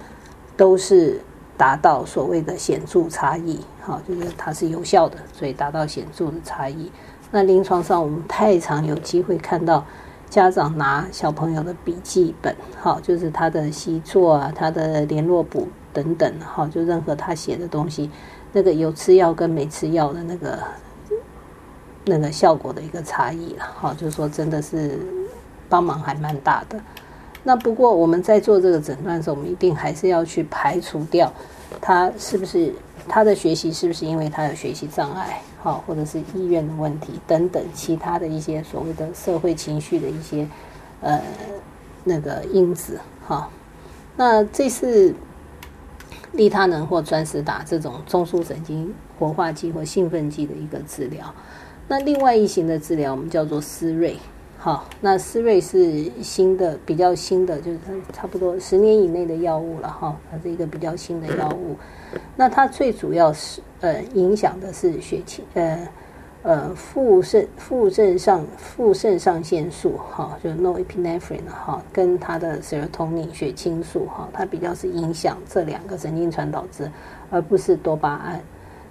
[0.57, 1.21] 都是
[1.57, 6.91] 达到所谓的显著差异，好，就是它是有效的，所以达到显著的差异。
[7.31, 9.85] 那临床上，我们太常有机会看到
[10.31, 18.11] 家长拿小朋友的笔记本，好，就是他的习作啊，他的联络簿等等，好，就任何他写的东西，
[18.53, 20.59] 那个有吃药跟没吃药的那个
[22.05, 24.99] 那个效果的一个差异了，好，就是说真的是
[25.69, 26.79] 帮忙还蛮大的。
[27.43, 31.33] 那不过我们在做这个诊断的时候，我们一定还是要去排除掉
[31.81, 32.73] 他是不是。
[33.09, 40.47] 他的学习是不是因为他有学习障碍，好，或者是意愿的问题等等，其他的一些所谓的社会情绪的一些
[41.01, 41.23] 呃
[42.05, 43.49] 那个因子，哈。
[44.17, 45.15] 那这是
[46.33, 51.35] 利他能或专石达这种中枢神经活化剂或兴奋剂的一个治疗。
[51.89, 54.17] 那另外一型的治疗，我们叫做思瑞。
[54.67, 57.79] 好，那思瑞是新的，比较新的，就是
[58.13, 60.17] 差不多十年以内的药物了哈。
[60.29, 61.77] 它是一个比较新的药物。
[62.35, 65.89] 那它最主要是呃影响的是血清呃
[66.43, 76.91] 呃副肾副肾上副肾上腺素哈，就 norepinephrine 哈，跟它的 serotonin 血清素哈，它比较是影响这两个神经传导质，
[77.31, 78.43] 而不是多巴胺。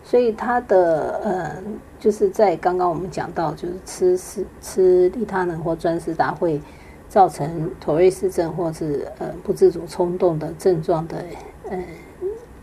[0.07, 1.55] 所以它的呃，
[1.99, 6.61] 就是在刚刚我们讲到，就是吃吃吃利他能或专司达会
[7.09, 11.25] 造成妥瑞氏症或是呃不自主冲动的症状的
[11.71, 11.83] 呃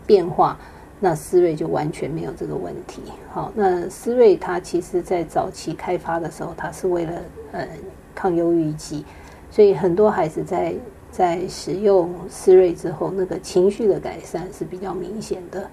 [0.07, 0.57] 变化，
[1.01, 3.01] 那思瑞就完全没有这个问题。
[3.29, 7.11] 好，那思瑞它其实在早期开发的时候，它是为了
[7.51, 7.67] 呃
[8.15, 9.03] 抗忧郁剂，
[9.51, 10.73] 所以很多孩子在
[11.11, 15.69] 在使用思瑞之后，那个情绪的改善是比较明显的。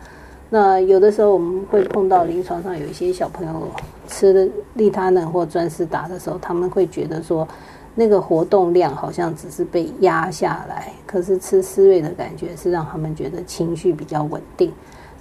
[0.52, 3.68] 那有的时候我们会碰到临床上有一些小朋友
[4.08, 7.46] 吃利他能或专司达的时候，他们会觉得说
[7.94, 14.72] 那个活动量好像只是被压下来，可是吃思瑞的感觉是让他们觉得情绪比较稳定。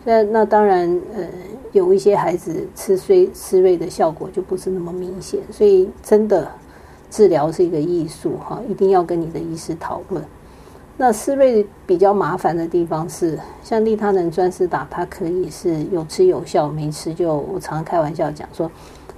[0.03, 1.23] 那那当然，呃，
[1.73, 6.49] 有一些孩子吃思思瑞的效果就不是那么明显，所以真的
[7.11, 10.23] 治疗是一个艺术哈，一定要跟你的医师讨论。
[11.01, 18.69] 那思瑞比较麻烦的地方是，像利他能专司打，它可以是有吃有效，没吃就我常常开玩笑讲说，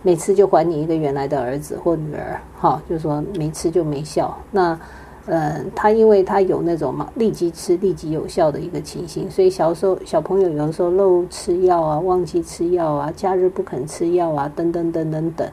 [0.03, 4.37] 没吃就还你一个原来的儿子或女儿，哈，就是说没吃就没效。
[4.51, 4.79] 那，
[5.25, 15.49] 呃，他因为他有那种嘛立即吃立即有效的一个情形，所以小时候小朋友有的时候漏吃药啊，忘记吃药啊，假日不肯吃药啊，等等等等等，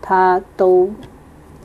[0.00, 0.88] 他都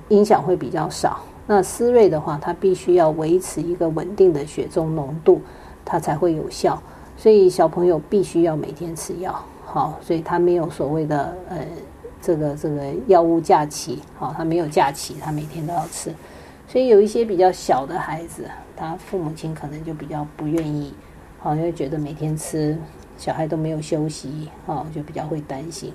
[0.10, 1.20] 影响会比较少。
[1.48, 5.42] 那思瑞的话，它必须要维持一个稳定的血中浓度，
[5.84, 6.80] 它才会有效。
[7.16, 11.58] 所以小朋友必须要每天吃药，好，所以他没有所谓的呃
[12.22, 16.14] 这个这个药物假期，好，他没有假期，他每天都要吃。
[16.68, 18.44] 所以有一些比较小的孩子，
[18.76, 20.94] 他父母亲可能就比较不愿意，
[21.40, 22.78] 好，因为觉得每天吃，
[23.18, 25.92] 小孩都没有休息，好，就比较会担心。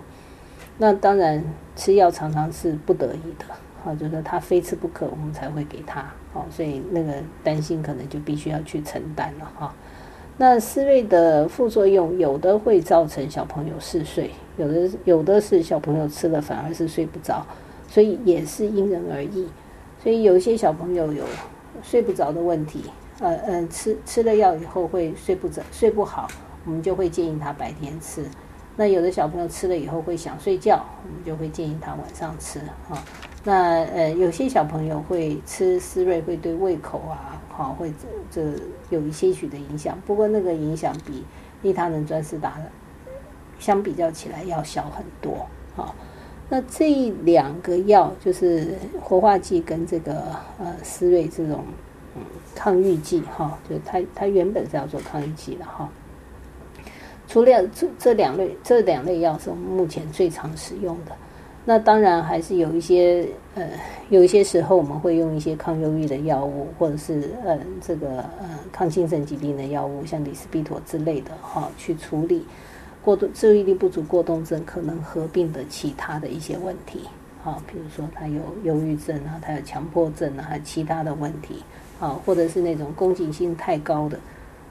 [0.76, 1.44] 那当然
[1.76, 3.44] 吃药常常是不得已的。
[3.84, 6.04] 好，就是他非吃不可，我们才会给他。
[6.32, 9.74] 好，所以那个担心可能就必须要去承担了哈。
[10.38, 17.44] 那思瑞的副作用，有的会造成小朋友嗜睡，有的有的是小朋友吃了反而是睡不着，
[17.88, 19.46] 所以也是因人而异。
[20.02, 21.24] 所以有一些小朋友有
[21.82, 22.84] 睡不着的问题，
[23.20, 26.26] 呃嗯，吃吃了药以后会睡不着、睡不好，
[26.64, 28.24] 我们就会建议他白天吃。
[28.74, 32.58] 那有的小朋友吃了以后会想睡觉，我们就会建议他晚上吃
[32.88, 32.96] 哈。
[33.44, 39.98] 那呃，有些小朋友会吃思瑞，会对胃口啊，好，会这这有一些许的影响。
[40.06, 41.24] 不过那个影响比
[41.62, 42.70] 利他能专司达的
[43.58, 45.44] 相比较起来要小很多。
[45.74, 45.92] 好，
[46.48, 51.64] 那这两个药就是活化剂跟这个呃思瑞这种
[52.14, 52.22] 嗯
[52.54, 55.88] 抗郁剂哈，就它它原本是要做抗郁剂的哈。
[57.26, 61.12] 除了这这两类这两类药是我们目前最常使用的。
[61.64, 63.68] 那当然还是有一些呃，
[64.08, 72.44] 有一些时候我们会用一些抗忧郁的药物，或者是呃这个呃抗精神疾病的药物，像李斯比妥之类的哈，去处理。
[73.04, 77.00] 过度注意力不足过动症可能合并的其他的一些问题，
[77.42, 81.64] 好，比如说他有忧郁症啊，他有强迫症啊，还有其他的问题，
[81.98, 84.18] 啊，或者是那种攻击性太高的，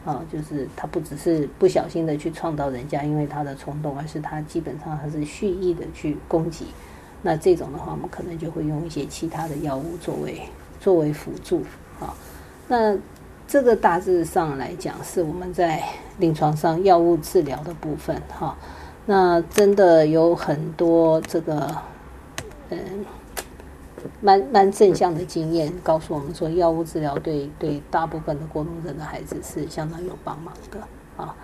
[0.03, 6.65] 啊，就是他不只是不小心的去撞到人家，因为他的冲动，而是他基本上他是蓄意的去攻击。
[7.21, 10.41] 那这种的话，我们可能就会用一些其他的药物作为
[10.79, 11.61] 作为辅助
[11.99, 12.13] 啊。
[12.67, 12.97] 那
[13.47, 15.83] 这个大致上来讲，是我们在
[16.17, 18.57] 临床上药物治疗的部分哈。
[19.05, 21.75] 那真的有很多这个
[22.69, 22.79] 嗯，
[24.19, 30.79] 蛮蛮正向的经验，告诉我们说，药物治疗对对大部分的过动症的孩子是相当有帮忙的
[31.17, 31.35] 啊。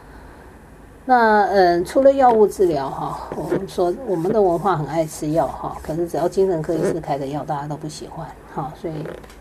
[1.05, 8.27] 那嗯，除了药物治疗哈，我们说我们的文化很爱吃药哈，可是只要精神科医师开的药，大家都不喜欢
[8.57, 8.93] 哈，所以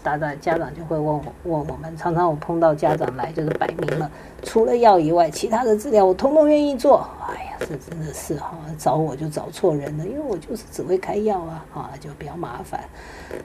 [0.02, 4.10] 大家家长就会问我问我们，常常我碰到家长来就是摆明了，
[4.42, 7.08] 除了药以外，其他的治疗我通通愿意做。
[7.26, 12.78] 哎呀，这真的是哈，找我就找错人了，因为我就是只会开药啊，啊，就比较麻烦。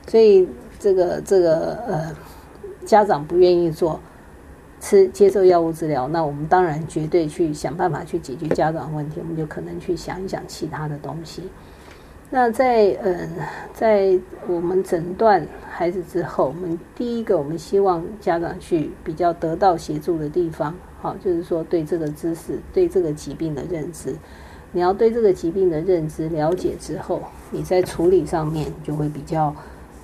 [0.08, 0.46] 所以
[0.78, 2.16] 这个这个呃，
[2.86, 3.98] 家长不愿意做。
[4.84, 11.44] 吃接受药物治疗，那我们当然绝对去想办法去解决家长问题，我们就可能去想一想其他的东西。
[12.34, 13.30] 那在嗯，
[13.74, 14.18] 在
[14.48, 24.16] 我们诊断孩子之后，我们第一个我们希望家长去比较得到协助的地方，好，就是说对这个知识、对这个疾病的认知，
[24.72, 27.22] 你要对这个疾病的认知了解之后，
[27.52, 29.54] 你在处理上面就会比较。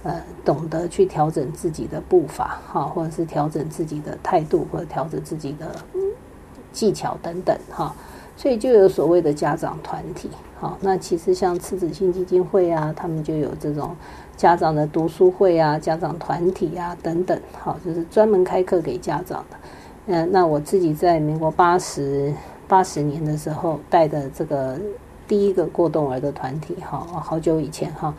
[0.04, 5.76] 呃，懂得去调整自己的步伐，哈，或者是调整自己的态度，或者调整自己的
[6.72, 7.94] 技巧等等，哈，
[8.38, 10.30] 所以就有所谓的家长团体，
[10.60, 13.96] 好，那其实像赤子心基金会啊，他们就有这种
[14.38, 19.58] 家长的读书会啊，家长团体啊等等，好，就是专门开课给家长的。
[20.06, 22.32] 嗯，那我自己在民国八十
[22.68, 24.80] 八十年的时候带的这个
[25.28, 28.14] 第一个过动儿的团体，哈，好久以前，哈。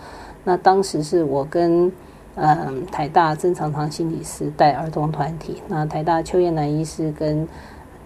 [0.44, 1.92] 那当时是我跟
[2.34, 7.46] 嗯台大曾长堂心理师带儿童团体，那台大邱燕南医师跟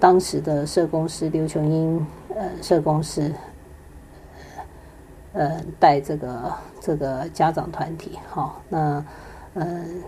[0.03, 3.33] 当时的社工师刘琼英呃社工师
[5.33, 9.05] 呃带这个这个家长团体，哈，那
[9.55, 10.03] 嗯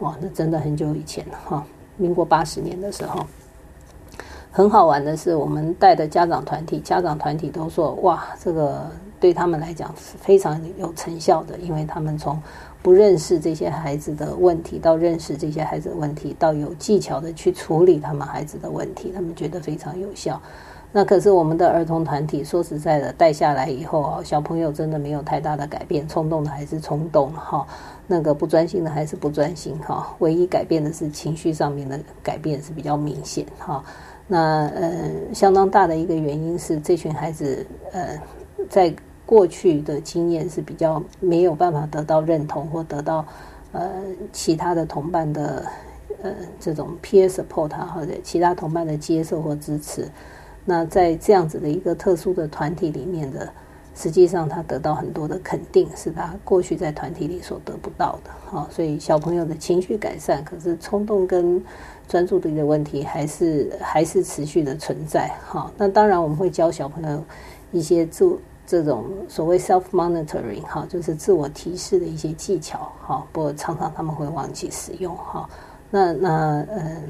[0.00, 1.66] 哇，那真的很久以前了哈，
[1.96, 3.26] 民国八十年的时候。
[4.50, 12.40] 很好玩的是，我们带的家长团体，家长团体都说：“哇，这个对他们来讲是非常有成效的，因为他们从
[12.86, 20.40] 不认识这些孩子的问题，到认识这些孩子的问题，到有技巧的去处理他们孩子的问题，他们觉得非常有效。
[20.92, 27.66] 那可是我们的儿童团体，说实在的，带下来以后啊，小朋友真的没有太大的改变，冲动的还是冲动哈，
[28.06, 33.82] 那个不专心的还是不专心哈，唯一改变的是情绪上面的改变是比较明显哈。”
[34.28, 38.16] 那呃，相当大的一个原因是，这群孩子呃，
[38.70, 38.94] 在
[39.26, 43.26] 过去的经验是比较没有办法得到认同或得到
[43.72, 43.90] 呃
[44.32, 45.66] 其他的同伴的
[46.22, 50.08] 呃这种 peer support 或者其他同伴的接受或支持。
[50.64, 53.48] 那在这样子的一个特殊的团体里面的，
[53.94, 58.30] 实际上他得到很多的肯定，是他过去在团体里所得不到的。
[58.46, 61.62] 好，所以小朋友的情绪改善，可是冲动跟
[62.08, 65.70] 专注力的问题还是还是持续的存在，哈。
[65.76, 67.22] 那当然我们会教小朋友
[67.70, 68.36] 一些自
[68.66, 73.24] 这种所谓 self monitoring，哈，就是自我提示的一些技巧，哈。
[73.32, 75.48] 不过常常他们会忘记使用，哈。
[75.90, 76.30] 那那
[76.68, 77.02] 呃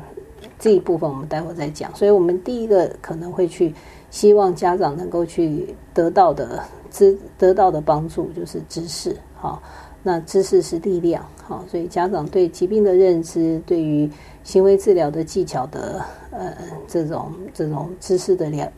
[0.58, 1.94] 这一部分我们待会再讲。
[1.96, 3.74] 所以我们第一个可能会去
[4.10, 9.60] 希望家长能够去得到的知得到的帮助就是知识，哈。
[10.02, 14.08] 那知识是力量，哈，所以家长对疾病的认知，对于
[14.44, 16.00] 行为治疗的技巧的，
[16.36, 16.56] 呃，
[16.86, 18.72] 这种这种知识的了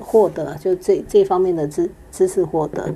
[0.00, 2.92] 获得，就这这方面的知知识获得，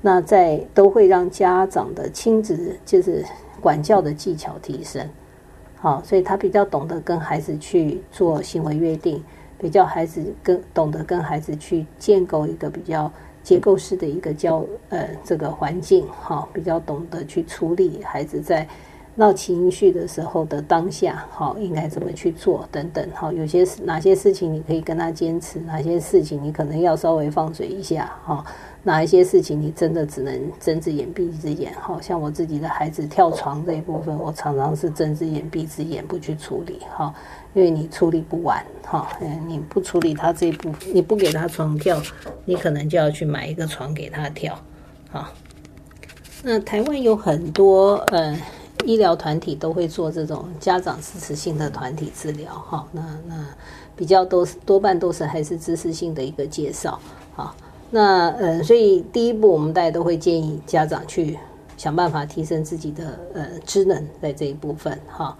[0.00, 3.24] 那在都会让家长的亲子就是
[3.60, 5.08] 管教的技巧提升，
[5.76, 9.22] 好，所以他比较懂得跟孩子去做行为约定，
[9.58, 13.10] 比较孩子跟懂得跟孩子去建构一个比较。
[13.42, 18.68] 结构式的一个教呃这个环境哈，比较懂得去处理孩子在
[19.20, 28.42] 闹情绪的时候的当下哈，应该怎么去做等等哈，有些哪些事情你可以跟他坚持，哪些事情你可能要稍微放水一下哈。
[28.82, 31.70] 哪一些事情你真的只能睁只眼闭一只眼？
[31.74, 37.14] 哈，像我自己的孩子跳床这一部分，我常常是睁只眼闭只眼不去处理哈，
[37.52, 42.00] 因为你处理不完哈，嗯，你不处理他这一部分，你不给他床跳，
[42.46, 44.58] 你可能就要去买一个床给他跳，
[45.10, 45.28] 好。
[46.42, 48.34] 那台湾有很多呃
[48.84, 53.46] 医疗团体都会做这种家长支持性的团体治疗哈，那那
[53.94, 56.98] 比较多多半都是还是知识性的一个介绍
[57.36, 57.54] 啊。
[57.90, 61.38] 那呃，所以第一步，我们大家都会建议家长去
[61.76, 65.36] 想办法提升自己的呃职能，在这一部分哈。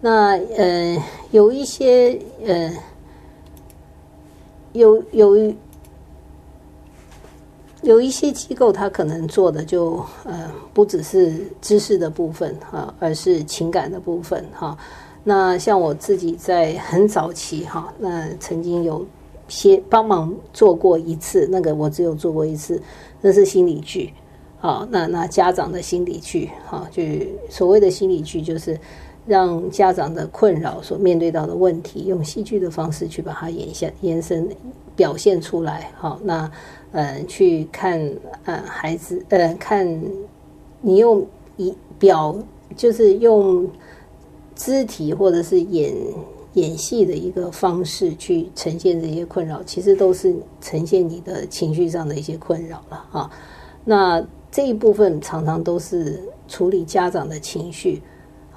[0.00, 2.72] 那呃，有一些呃，
[4.72, 5.52] 有有
[7.82, 14.76] 有一些机构，他可能做的就呃不只是知识的部分哈，而是情感的部分哈。
[15.24, 19.06] 那像我自己在很早期哈，那曾经有
[19.46, 22.80] 些帮忙做过一次，那个我只有做过一次，
[23.20, 24.12] 那是心理剧。
[24.60, 27.02] 好，那那家长的心理剧，哈，就
[27.48, 28.76] 所谓的心理剧，就是
[29.28, 34.48] 让家长的困扰所面对到的问题，用戏剧的方式去把它延下延伸
[34.96, 35.92] 表现出来。
[35.98, 36.50] 好，那
[36.92, 38.10] 嗯，去看
[38.46, 39.86] 呃孩子，呃看
[40.80, 41.26] 你用
[41.58, 42.34] 一表，
[42.74, 43.68] 就是用
[44.56, 45.94] 肢体或者是演
[46.54, 53.30] 演戏的一个方式去呈现这些困扰，其实都是呈现你的情绪上的一些困扰了啊。
[53.84, 58.00] 那这一部分常常都是处理家长的情绪，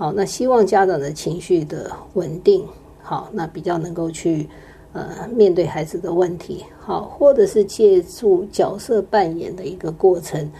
[0.01, 2.67] 好，那希望家长的情绪的稳定，
[3.03, 4.49] 好，那比较能够去
[4.93, 10.51] 呃面对孩子的问题，好，或者是借助角色扮演的一个过程，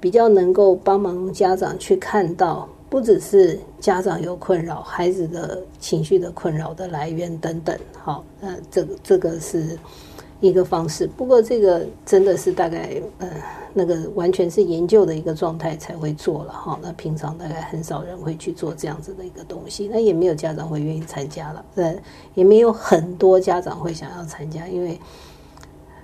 [0.00, 9.78] 比较能够帮忙家长去看到，不只是家长有困扰，孩子的情绪的困扰的来源等等，好，那这个这个是。
[10.46, 13.28] 一个方式，不过这个真的是大概呃
[13.74, 16.78] 那个完全是研究的一个状态才会做了哈。
[16.82, 21.96] 那平常大概很少人会去做这样子的一个东西，那也没有家长会愿意参加了，呃，
[22.34, 24.98] 也没有很多家长会想要参加，因为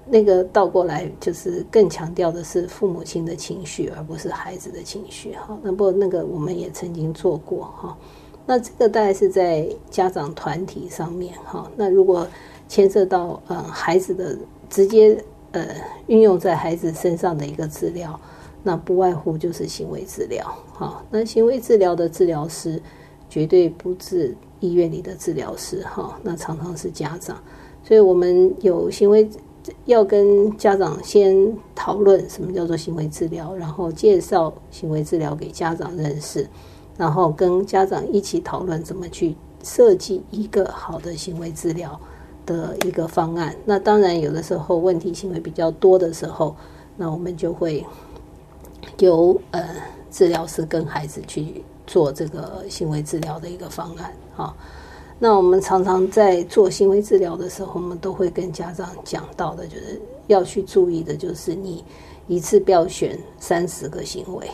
[0.04, 5.56] 那个倒过来就是更强调的是父母亲的情绪，而不是孩子的情绪哈。
[5.62, 7.96] 那不那个我们也曾经做过哈。
[8.44, 11.70] 那这个大概是在家长团体上面哈。
[11.76, 12.26] 那如果
[12.72, 14.34] 牵涉到呃孩子的
[14.70, 15.62] 直接呃
[16.06, 18.18] 运用在孩子身上的一个治疗，
[18.62, 20.42] 那不外乎就是行为治疗。
[20.72, 22.80] 哈，那行为治疗的治疗师
[23.28, 25.82] 绝对不是医院里的治疗师。
[25.82, 27.36] 哈，那常常是家长，
[27.84, 29.28] 所以我们有行为
[29.84, 36.48] 要跟家长先讨论什么叫做行为治疗，然后介绍行为治疗给家长认识，
[36.96, 42.00] 然后跟家长一起讨论怎么去设计一个好的行为治疗。
[42.44, 46.56] 的一个方案，那当然有的时候问题行为比较多的时候，
[46.96, 47.84] 那我们就会
[48.98, 49.62] 由呃
[50.10, 54.54] 治疗师跟孩子去做这个行为治疗的一个方案啊。
[55.18, 61.84] 那我们常常在做行为治疗的时候，我们都会跟家长讲到的，就是要去注意的，就是你
[62.26, 64.50] 一次不要选三十个行为，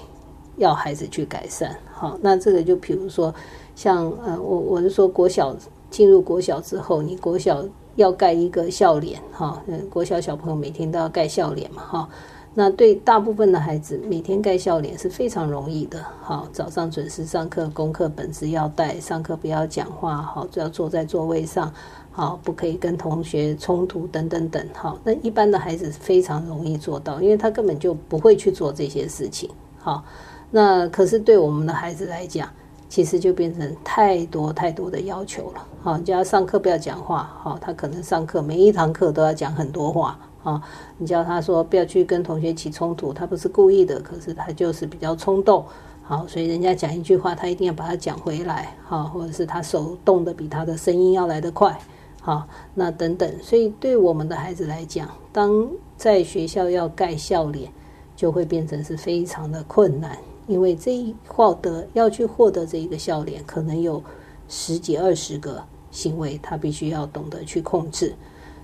[0.57, 1.75] 要孩子去改善。
[1.91, 3.35] 好，那这个就比如说
[3.75, 5.57] 像呃，我我是说国小。
[5.91, 7.65] 进入国小之后，你国小
[7.99, 12.09] 要盖一个笑脸哈，嗯国小小朋友每天都要盖笑脸嘛哈。
[12.55, 16.05] 那对大部分的孩子，每天盖笑脸是非常容易的。
[16.23, 21.73] 好，早上准时上课，功课本子要带，上课不要讲话，好，就要坐在座位上，
[22.13, 24.65] 好，不可以跟同学冲突等等等。
[24.75, 29.51] 好，那一般的孩子非常容易做到，因为他根本就不会去做这些事情。
[29.79, 30.05] 好，
[30.53, 32.49] 那可是对我们的孩子来讲，
[32.89, 40.63] 其实就变成太多太多的要求了，好，叫他上课不要讲话，好，他可能上课每一堂课都要讲很多话，啊，
[40.97, 45.65] 你叫他说不要去跟同学起冲突，他不是故意的，可是他就是比较冲动，
[46.03, 51.79] 好，所以人家讲一句话，他一定要把它讲回来，好，或者是他手动的比他的声音要来得快，
[52.23, 55.69] 好，那等等，所以对我们的孩子来讲，当
[55.99, 57.71] 在学校要盖笑脸，
[58.17, 60.17] 就会变成是非常的困难。
[60.49, 64.03] 因为这一获得要去获得这一个笑脸，可能有
[64.49, 68.13] 十几二十个行为，他必须要懂得去控制。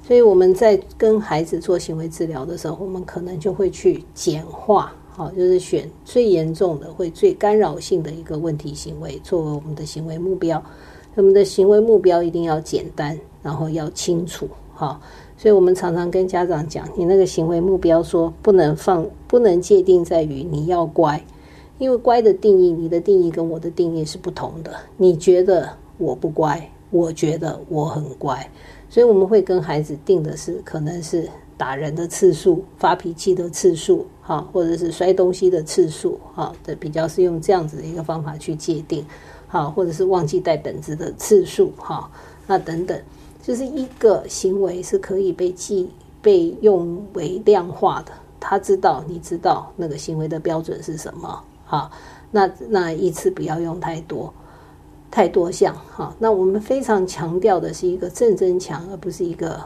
[0.03, 10.62] 所以我们在跟孩子做行为治疗的时候，我们可能就会去简化，好，就是选最严重的、会最干扰性的一个问题行为作为我们的行为目标。
[11.14, 15.01] 我们的行为目标一定要简单，然后要清楚，好。
[15.37, 21.22] 所以我们常常跟家长讲，你那个行为目标说不能放，不能界定在于你要乖。
[21.79, 24.75] 因为乖的定义，你的定义跟我的定义是不同的。
[24.97, 25.68] 你觉得
[25.99, 28.49] 我不乖，我觉得我很乖，
[28.89, 39.05] 所以我们会跟孩子定的是，可能是打人的次数、发脾气的次数，哈，或者是摔东西的次数，哈，的比较是用这样子的一个方法去界定，
[39.49, 42.09] 哈，或者是忘记带本子的次数，哈，
[42.47, 42.97] 那等等，
[43.43, 45.89] 就是一个行为是可以被记、
[46.22, 48.12] 被用为量化的。
[48.39, 51.43] 他知道，你知道那个行为的标准是什么。
[51.75, 51.91] 好，
[52.31, 54.33] 那那一次不要用太多，
[55.11, 55.75] 太多项。
[55.91, 59.59] 好，那我们非常强调的是一个正增强，而不是一个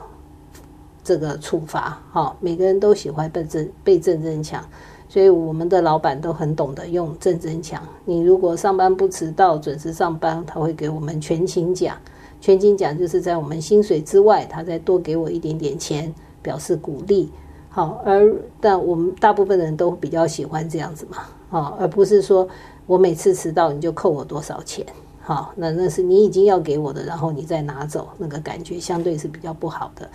[1.04, 2.00] 这个处罚。
[2.11, 4.64] 好，每个人都喜欢被正被正增强，
[5.06, 7.82] 所以我们的老板都很懂得用正增强。
[8.06, 11.94] 你如果上班不迟到，准时上班，他会给我们全勤奖。
[12.40, 17.30] 全勤奖就是在我们薪水之外，他再多给我一点点钱，表示鼓励。
[17.68, 21.18] 好，而但我们大部分人都比较喜欢这样子嘛，
[21.51, 22.49] 啊，而不是说
[22.86, 24.84] 我每次迟到你就扣我多少钱，
[25.20, 30.09] 好，那那是你已经要给我的，然后你再拿走，那个感觉相对是比较不好的，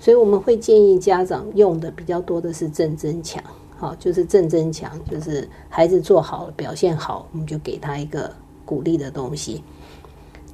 [0.00, 3.42] 所以我们会建议家长用的比较多的是正增强，
[3.78, 8.30] 好，就是正增强，就是孩子做好了表现好，我们就给他一个
[8.64, 9.62] 鼓励的东西。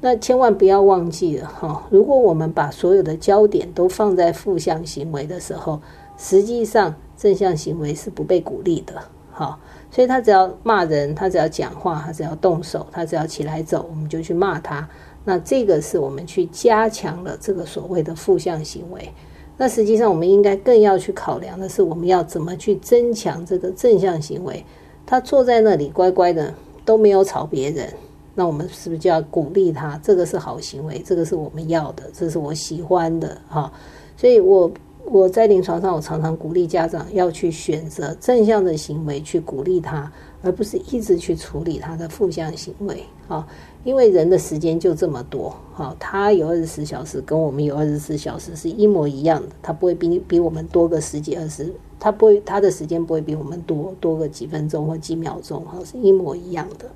[0.01, 5.79] 那千万不要忘记了哈，如果我们把所有的焦点都放在负向行为的时候，
[6.17, 8.95] 实际上正向行为是不被鼓励的，
[9.31, 9.59] 好，
[9.91, 14.89] 所以他只要骂人，他只要讲话，他只要动手，他只要起来走，我们就去骂他。
[15.25, 19.13] 那这个是我们去加强了这个所谓的负向行为。
[19.57, 24.65] 那实际上我们应该更要去考量的是，我们要怎么去增强这个正向行为。
[25.05, 27.93] 他坐在那里乖乖的都没有吵别人。
[28.35, 30.01] 那我们是不是就要鼓励他？
[30.03, 33.71] 这个是好行为，这个是我们要的，这是我喜欢的哈。
[34.17, 34.71] 所以，我
[35.13, 43.45] 我在临床上，我常常鼓励家长要去选择正向的行为去鼓励他，而不是一直去处理他的负向行为啊。
[43.83, 56.87] 因为人的时间就这么多哈，他有二十四小时，跟我们有二十四小时是一模一样的，他不会比你比我们多个十几二十，他不会他的时间不会比我们多多个几分钟或几秒钟哈，是一模一样的。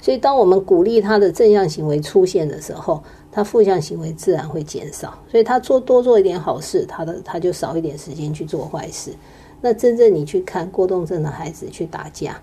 [0.00, 3.02] 所以，当我们鼓励他的正向行为出现的时候，
[3.32, 5.18] 他负向行为自然会减少。
[5.30, 9.12] 所以，他做多做一点好事，他的他就少一点时间去做坏事。
[9.60, 12.40] 那真正你去看过动症的孩子去打架，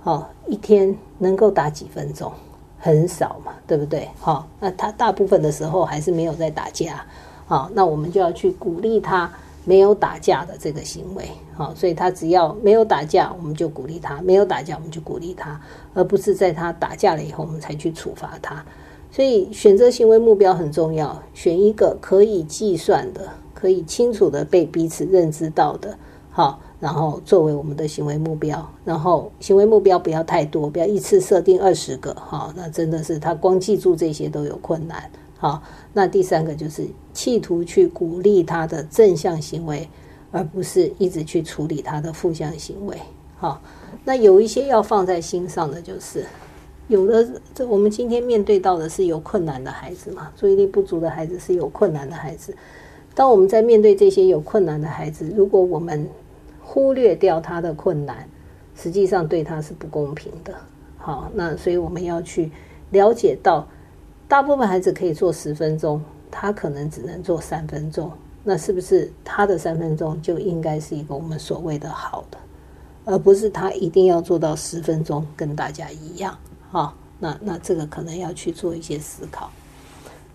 [0.00, 2.32] 好，一天能够打几分钟，
[2.78, 4.08] 很少嘛，对不对？
[4.18, 7.04] 好，那他大部分的时候还是没有在打架。
[7.46, 9.30] 好，那我们就要去鼓励他。
[9.62, 15.60] 没有打架的这个行为，好，所以他只要没有打架，我们就鼓励他；没有打架，我们就鼓励他，
[15.92, 18.64] 而不是在他打架了以后，我们才去处罚他。
[19.12, 25.98] 所以选择行为目标很重要，选一个可以计算的、可以清楚的被彼此认知到的，
[26.30, 28.70] 好，然后作为我们的行为目标。
[28.84, 35.10] 然后行为目标不要太多，不要一次设定二十个，好，那真的是他光记住这些都有困难。
[35.38, 39.88] 好，那第三个就是企图去鼓励他的正向行为，
[40.30, 42.96] 而不是一直去处理他的负向行为。
[43.36, 43.60] 好，
[44.04, 46.26] 那有一些要放在心上的，就是
[46.90, 52.54] 有的这我们今天面对到的是有困难的孩子嘛，注意力不足的孩子是有困难的孩子。
[53.14, 56.06] 当我们在面对这些有困难的孩子，如果我们
[56.60, 58.28] 忽略掉他的困难，
[58.74, 60.52] 实际上对他是不公平的。
[60.98, 62.50] 好，那所以我们要去
[62.90, 63.66] 了解到。
[64.28, 68.08] 大部分孩子可以做十分钟，他可能只能做三分钟。
[68.44, 72.38] 那是不是他的三分钟就应该是一个我们所谓的好的，
[73.04, 76.38] 而不是他一定要做到十分钟跟大家一样？
[76.70, 79.50] 哈，那那这个可能要去做一些思考。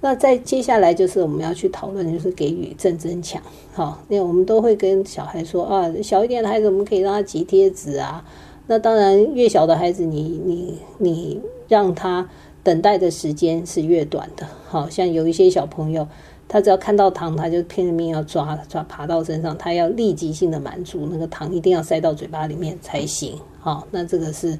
[0.01, 3.41] 那在接下来就是我们要去讨论，就是给予正增强。
[3.73, 8.23] 好，因为我们都会跟小孩说啊，小一点的孩子我们可以让他集贴纸啊。
[8.67, 12.27] 那当然，越小的孩子，你你你让他。
[12.65, 16.07] 等待的时间是越短的，好像有一些小朋友，
[16.47, 23.37] 他只要看到糖，他就拼了命要抓抓，爬到身上，他要立即性的满足那个糖，一定要塞到嘴巴里面才行。
[23.59, 24.57] 好，那这个是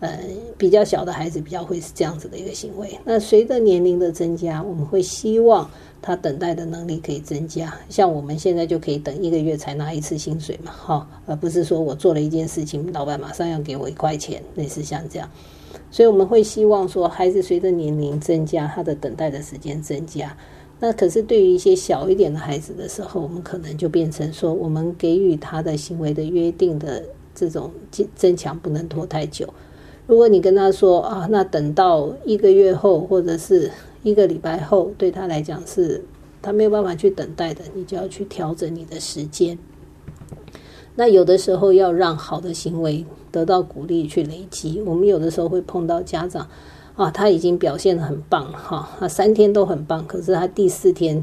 [0.00, 0.20] 呃
[0.56, 2.98] 比较小的孩子比较会是这样子的一个行为。
[3.04, 5.68] 那随着年龄的增加，我们会希望
[6.00, 7.74] 他等待的能力可以增加。
[7.88, 15.28] 像我们现在就可以等一个月才拿一次薪水嘛，哈，而不是说我做了一件事情，老板马上要给我一块钱，类似像这样。
[15.90, 20.36] 所以我们会希望说，孩子随着年龄增加，他的等待的时间增加。
[20.80, 27.02] 那可是对于一些小一点的孩子的时候，我们可能就变成说，我们给予他的行为的约定的
[27.34, 29.52] 这种增增强不能拖太久。
[30.08, 33.70] 如果你跟他说啊，那等到一个月后或者是
[34.02, 36.02] 一个礼拜后，对他来讲是
[36.42, 39.56] 他没有办法去等待的，你就要去调整你的时间。
[40.96, 43.06] 那有的时候要让好的行为。
[43.30, 46.48] 得到鼓励去累积，我们有的时候会碰到家长
[46.96, 51.22] 啊，他已经表现的很棒哈，他三天都很棒，可是他第四天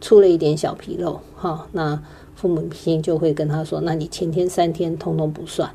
[0.00, 2.02] 出了一点小纰漏哈，那
[2.34, 5.70] 父母亲就会跟他说，那你前天三天通通不算，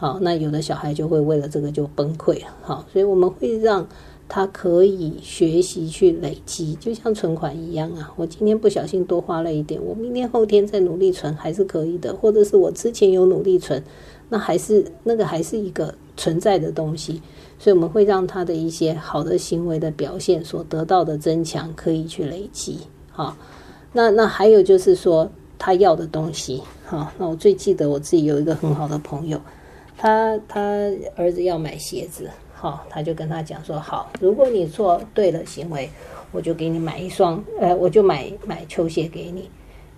[0.00, 3.84] 好，那有的小孩就会为了这个就崩溃，好，所以我们会让
[4.28, 13.82] 他可以学习去累积，就像存款一样啊，我今天不小心多花了一点，我明天后天再努力存还是可以的，或者是我之前有努力存。
[14.30, 17.22] 那还是那个还是一个存在的东西，
[17.58, 22.80] 所以我们会让他的一些好的行为的表现所得到的增强可以去累积。
[23.10, 23.34] 好，
[23.94, 26.62] 那那还有就是说他要的东西。
[26.84, 29.40] 好，那我最记得我自己有一个很好的朋友，
[29.98, 30.62] 他他
[31.16, 35.90] 儿子要买鞋子，好，他就跟他讲说，好，如果你做对了行为，
[36.30, 39.50] 我就给你买一双，呃，我就买买球鞋给你。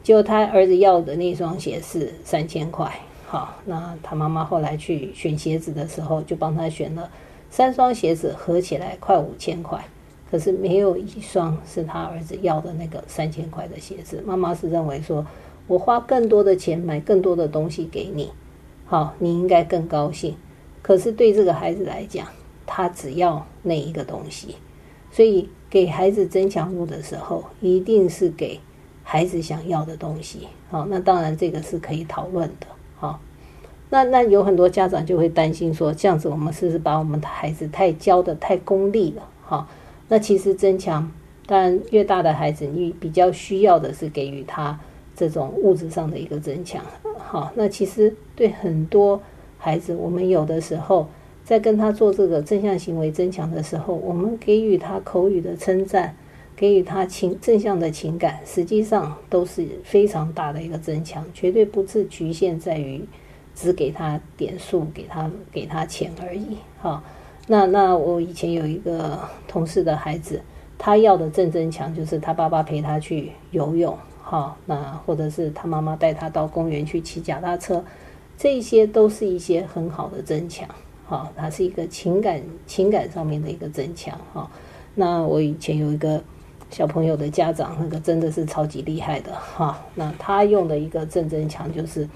[0.03, 2.91] 就他儿子要的那双鞋是三千块，
[3.27, 7.11] 好，那他妈妈后来去选鞋子的时候，就帮他选了
[7.51, 9.85] 三双鞋子，合起来快五千块，
[10.31, 14.25] 可是没有一双是他儿子要的那个三千块的鞋子。
[14.27, 15.27] 妈妈是认为说，
[15.67, 18.31] 我花更多的钱买更多的东西给你，
[18.91, 20.35] 好，你应该更高兴。
[20.83, 22.27] 可是对这个孩子来讲，
[22.67, 24.57] 他只要那一个东西，
[25.13, 28.61] 所以给孩子增强物的时候，一定是给。
[29.03, 32.67] 孩子想要的东西，好，那当然这个是可以讨论的，
[32.97, 33.19] 好，
[33.89, 39.29] 那那有很多家长就会担心说，这样子我们是不是把我们的孩子太教的太功利了？
[39.45, 39.67] 哈，
[40.07, 41.11] 那其实增强，
[41.47, 44.79] 当然越大的孩子，你比较需要的是给予他
[45.21, 46.83] 这种物质上的一个增强，
[47.19, 49.21] 好，那其实对很多
[49.59, 51.07] 孩子，我们有的时候
[51.45, 56.17] 在跟他做这个正向行为增强的时候，我们给予他口语的称赞。
[56.57, 63.03] 给予他情正向的情感，实际上都是非常大的一个增强，绝对不是局限在于
[63.55, 66.59] 只给他点数、给他给他钱而已。
[66.79, 67.03] 哈，
[67.47, 69.19] 那那我以前有一个
[69.49, 70.43] 同事的孩子，
[70.77, 77.85] 他要的正增强就是他爸爸陪他去游泳，哈，那或者是他妈妈带他到公园去骑脚踏车，
[78.37, 80.69] 这些都是一些很好的增强。
[81.07, 84.19] 哈，它是一个情感情感上面的一个增强。
[84.33, 84.51] 哈，
[84.95, 86.23] 那我以前有一个。
[86.71, 92.09] 小朋友的家长那个真的是超级厉害的哈，那他用的一个正增强就是，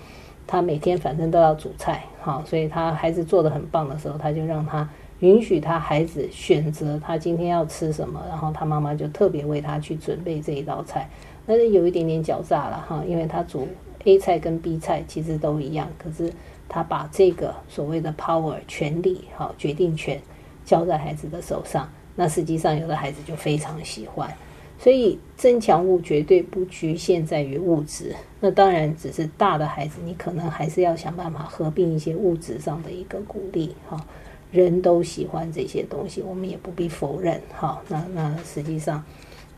[0.47, 4.89] 他每天反正都要煮菜哈，所以他孩子做的很棒的时候，他就让他
[5.19, 11.11] 允许他孩子选择他今天要吃什么，然后他妈妈就特别为他去准备这一道菜，
[11.47, 13.69] 但是有一点点狡诈了哈，因为他煮
[14.05, 16.33] A 菜跟 B 菜其实都一样，可是
[16.69, 20.21] 他把这个所谓的 power 权力哈决定权
[20.65, 21.89] 交在孩子的手上。
[22.17, 24.33] 那实际上，有的孩子就非常喜欢，
[24.79, 28.15] 所以增强物绝对不局限在于物质。
[28.39, 33.75] 那当然，只是大的孩子，你可能还是要想办法合并一些物质上的一个鼓励。
[33.89, 34.07] 哈，
[34.53, 37.41] 人都喜欢这些东西，我们也不必否认。
[37.53, 39.03] 哈，那那实际上，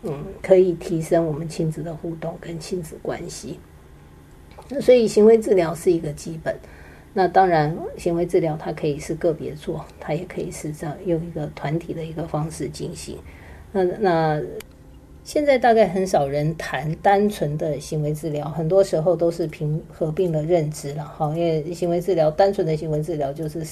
[0.07, 3.59] 嗯，可以提升我们亲子的互动跟亲子关系。
[4.69, 6.57] 那所以，行为治疗是一个基本。
[7.13, 13.17] 那当然，行为治疗它可以是个别做，它也可以是这样用一个团体的一个方式进行。
[13.73, 14.43] 那那
[15.25, 21.35] 现在大概很少人谈单纯的行为治疗，很多时候都是凭合并了认知了哈。
[21.35, 23.65] 因为行为治疗单纯的行为治疗就是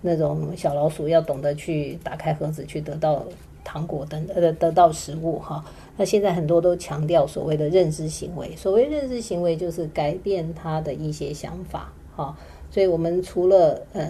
[0.00, 3.26] 那种小老鼠要懂得去打开盒子去得到
[3.66, 5.64] 糖果等呃得到食物哈。
[5.96, 12.36] 那现在很多都强调所谓的认知行为，所谓认知行为就是改变他的一些想法哈。
[12.70, 14.08] 所以，我们除了呃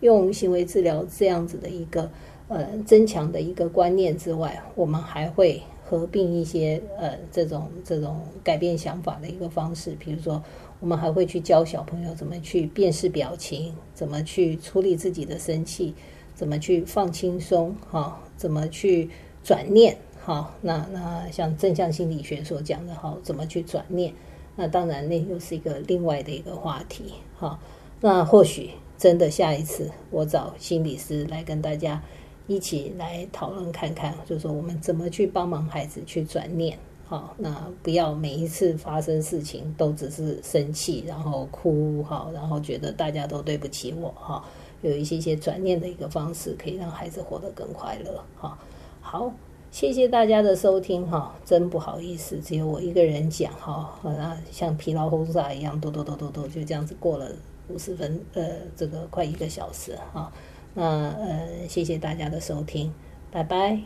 [0.00, 2.10] 用行为治疗这样子的一个
[2.48, 9.96] 呃增强的一个观念之外，我们还会合并一些呃这种这种改变想法的一个方式。
[9.98, 10.42] 比如说，
[10.80, 15.94] 我们还会去教小朋友怎么去辨识表情，怎么去处理自己的生气，
[16.34, 19.08] 怎么去放轻松，哈，怎么去
[19.42, 20.54] 转念，哈。
[20.60, 24.12] 那那像正向心理学所讲的，哈，怎么去转念？
[24.56, 27.58] 那当然，那又是一个另外的一个话题，哈。
[28.00, 32.02] 那或许真的下一次我找心理师来跟大家
[32.46, 44.44] 一起来讨论看看，就是说我们怎么去帮忙孩子去转念，好，那不要每一次发生事情都只是生气，然后哭，好，然后觉得大家都对不起我，哈，
[44.90, 48.58] 有一些些转念的一个方式，可以让孩子活得更快乐，哈。
[49.00, 49.32] 好，
[49.70, 57.30] 谢谢大家的收听，哈，真不好意思，只有我一个人讲，哈，那像疲劳轰炸一样，嘟嘟嘟嘟嘟，就这样子过了。
[57.68, 58.44] 五十分，呃，
[58.76, 60.30] 这个快一个小时哈，
[60.74, 62.92] 那呃，谢谢大家的收听，
[63.30, 63.80] 拜拜。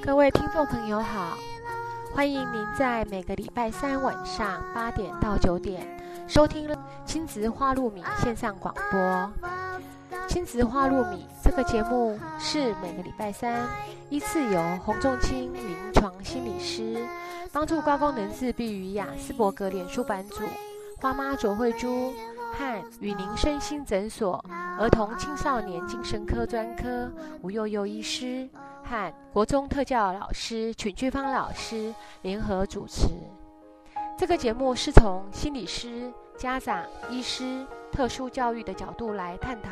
[0.00, 1.36] 各位听众朋友好，
[2.14, 6.68] 欢迎您在每个礼拜三晚上八点到九点收听
[7.04, 9.32] 亲子花露米线上广播。
[10.26, 13.66] 亲子花露米这个节目是每个礼拜三
[14.10, 17.06] 依次由洪仲清临床心理师。
[17.52, 20.42] 帮助高功能自闭与雅斯伯格脸书版主
[21.00, 22.12] 花妈卓慧珠
[22.52, 24.44] 和与您身心诊所
[24.78, 27.10] 儿童青少年精神科专科
[27.42, 28.48] 吴幼幼医师
[28.84, 33.08] 和国中特教老师曲俊芳老师联合主持。
[34.18, 39.70] 这个节目是从心理师、家长、医师、特殊教育的角度来探讨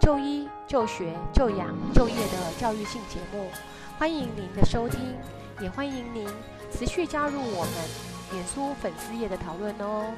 [0.00, 3.48] 就医、就学、就养、就业的教育性节目。
[3.96, 5.14] 欢迎您的收听，
[5.60, 6.28] 也欢迎您。
[6.68, 10.12] 持续加入我们脸书粉丝页的讨论哦。